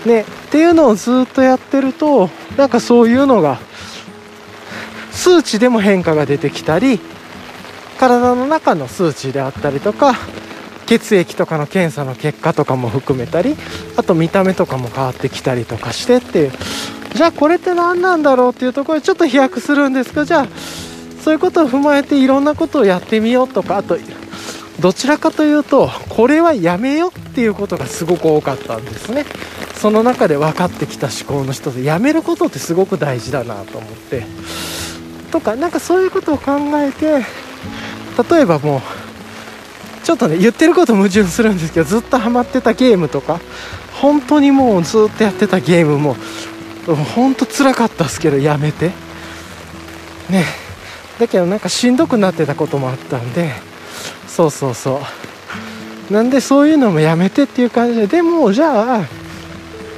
[0.06, 3.58] ねっていうのをずっとやってるとなんかそういうのが
[5.10, 7.00] 数値でも変化が出てきたり
[7.98, 10.14] 体の中の数値であったりとか
[10.86, 13.56] 血液とかの検査の結果とかも含めたり
[13.96, 16.52] あと見た目とかも変わってきたりとかしてっていう。
[17.14, 20.46] じゃあこれって何なんだろうっていうところでちょっと飛躍するんですがじゃあ
[21.22, 23.98] そういうことを踏まえていろんなことをやってみようとかあと
[24.78, 29.24] どちらかというとこれはやめようっていうことがすごく多かったんですね。
[29.74, 34.24] その中で分かってきた思考の人でやめることってすごく大事だなと思って。
[35.30, 37.24] とかなんかそういうことを考えて
[38.31, 38.81] 例えばもう
[40.05, 43.40] ちょっとね言ってること矛盾するんですけどずっとハマってたゲームとか
[44.01, 46.16] 本当にもうずっとやってたゲームも
[47.15, 48.93] 本当つらかったっすけどやめて。
[50.31, 50.45] ね。
[51.19, 53.53] だけどなんかしんどくなってたこともあったんで
[54.28, 55.01] そうそうそ
[56.11, 56.12] う。
[56.12, 59.07] なんでそういうのもやめてっていう感じででもじゃあ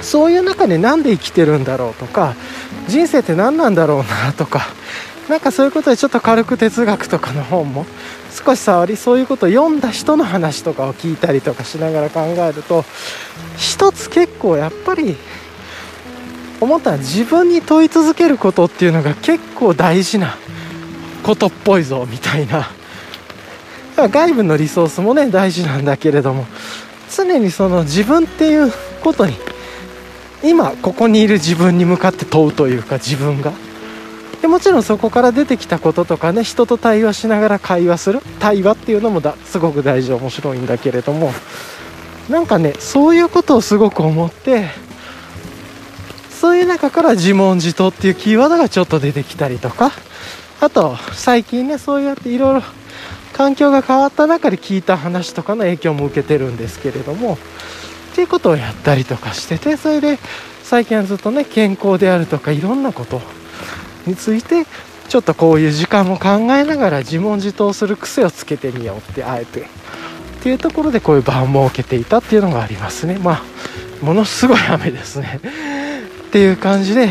[0.01, 2.35] そういう中で何で生きてるんだろうとか
[2.87, 4.61] 人生って何なんだろうなとか
[5.29, 7.85] なんかそういうことでちょっと軽く哲学とかの本も
[8.31, 12.83] 少し触りそういうことを読んだ人の話とかを聞いたりとかしながら考えると
[13.57, 15.15] 一つ結構やっぱり
[16.59, 20.37] 思ったら自分に問い続けることっていうのが結構大事な
[21.23, 22.69] ことっぽいぞみたいな。
[23.95, 26.45] 外部のリソースもね大事なんだけれども
[27.13, 28.71] 常にその自分っていう
[29.03, 29.35] ことに
[30.43, 33.51] 今ここにいる自分に向かって問うというか自分が。
[34.41, 41.31] でもちろんそこから出てきたこととかね人と対話しながら会話する対話っていうのもだすごく大事面白いんだけれども
[42.29, 44.69] なんかねそういうことをすごく思って
[46.29, 49.91] そういう中から自問自答っていうキーワードがちょっと出てきたりとか
[50.59, 52.63] あと最近ねそうやっていろいろ
[53.33, 60.17] 環境が変わった中で聞いた話とかの影響も受けてるんですけれどもっていうことをやったりとかしててそれで
[60.63, 63.21] 最近はずっとね健康であるとかいろんなこと
[64.05, 64.65] について
[65.07, 69.63] ちょっとこういう時間も考えながら自問自答する癖をつけてみようってあえてっ
[70.43, 73.17] ていうところでこういう場を設けていたっていうのがありますね。
[73.21, 73.43] まあ
[74.01, 75.39] ものすごい雨ですね。
[76.27, 77.09] っていう感じで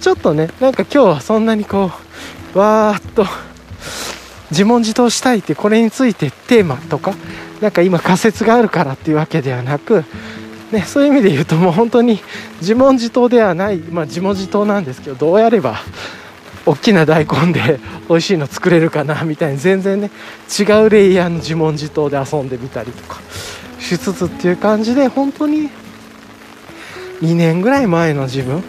[0.00, 1.90] ちょっとねなんか今日はそんなにこ
[2.54, 3.26] うわーっと
[4.50, 7.14] 自問自答したいってこれについてテーマとか
[7.62, 10.04] なんか今仮説があるからっていうわけではなく、
[10.72, 12.18] ね、そういう意味で言うともう本当に
[12.60, 15.80] 自問自答ではない、まあ、自問自答なんですけどどうやれば
[16.64, 17.78] 大きな大根で
[18.08, 20.10] 美味しいの作れるかなみたいに全然ね
[20.58, 23.20] 違うレイヤーの自問自答で遊んでみたりとか
[23.78, 25.68] しつつっていう感じで本当に
[27.20, 28.62] 2年ぐらい前の自分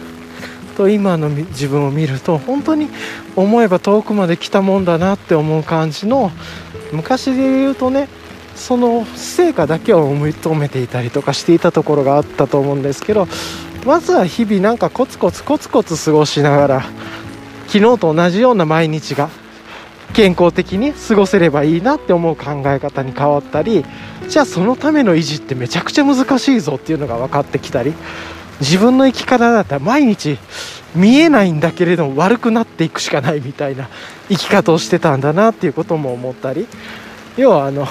[0.76, 2.88] と今の自分を見ると本当に
[3.36, 6.30] 思えば遠くまで来たもんだなって思う感じの
[6.92, 8.08] 昔で言うとね
[8.56, 13.26] その成果だけを求めていたりとかしていたところがあったと思うんですけど
[13.84, 16.82] まずは日々なんかコツコツコツコツ過ごしながら
[17.66, 19.28] 昨日と同じような毎日が
[20.14, 23.84] 健康的に過ごせればいいなって思う考え方に変わったり
[24.28, 27.92] じゃあそのための維持ってめちゃくちゃ難しいぞっていうのが分かってきたり
[28.60, 30.38] 自分の生き方だったら毎日
[30.94, 33.88] 見えないんだけれども悪くなっていくしかないみたいな
[34.28, 36.68] 生き方をしてたんだなっていうことも思ったり
[37.36, 37.86] 要はあの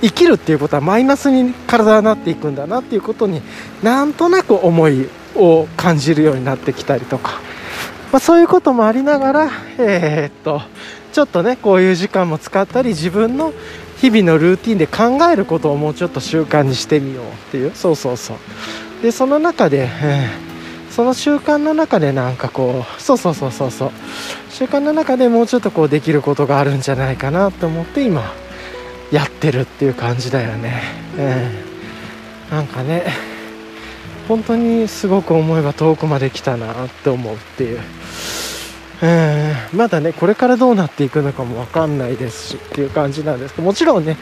[0.00, 3.42] 生きるっていうことはマイナスに体はなっていくんだなっていうことに
[3.82, 7.40] なんとなく思いを感じるようになってきたりとか、
[8.12, 10.62] まあ、そういうこともありながら、えー、っと
[11.12, 13.52] ちょっとねこういう時間も使ったり自分の
[13.98, 17.72] 日々のルーティンで考えることをもうちょっと習慣にしてみようっていう。
[17.74, 19.02] そうそうそう。
[19.02, 23.90] でその中で、えー、その習慣の中でなんかこうそうそうそうそうそう。
[24.50, 28.34] 習慣の中でもうちょっとこうできることがあるんじゃないかなと思って今
[29.12, 30.82] やってるっていう感じだよね、
[31.16, 33.04] えー、なんかね
[34.28, 37.80] 本当にすごく思えば遠くまで来たなって思うっていう、
[39.02, 44.16] えー、まだねこれからどうなっていくのかも分かんないですしっていう感じなんですけどもちろんね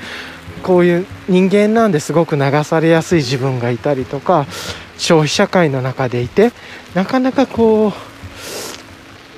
[0.63, 4.47] こういう人間なんですごく流されやすい自分がいたりとか
[4.99, 6.53] 消費社会の中でいて
[6.95, 8.14] なかなかこう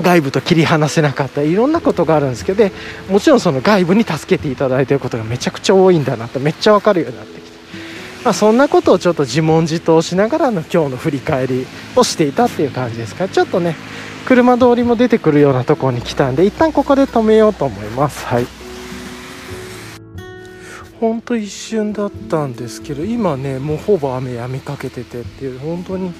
[0.01, 1.43] 外部と切り離せなかった。
[1.43, 2.65] いろんなことがあるんですけど
[3.09, 7.57] もちろんその外部に助けていただいてることがめちゃくちゃ多いんだなってめっちゃ分かるようになってきて、
[8.25, 13.25] まあ、そんなことをちょっと自問自答しながらの今日の振り返りをしていたっていう感じですか。
[13.25, 13.77] らちょっとね
[14.27, 18.27] 車通りも出てくるようなところに来たんで一旦ここで止めようと思います。
[18.27, 18.47] はい。
[21.01, 26.13] ほんと一瞬だったんですけど今ねもうほぼ雨やみかけててっていう本当に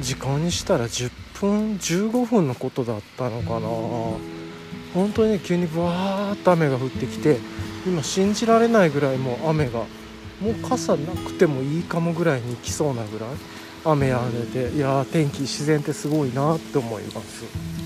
[0.00, 3.68] 時間にしたら10分15分のことだったのかな
[4.94, 7.38] 本当にね急にぶわーっと雨が降ってきて
[7.86, 9.80] 今信じられないぐらいもう雨が
[10.40, 13.28] もう傘なくてもいいかもぐらいに来そうなぐらい
[13.84, 17.83] 雨やんでていやー天気自然ってすごいなって思います。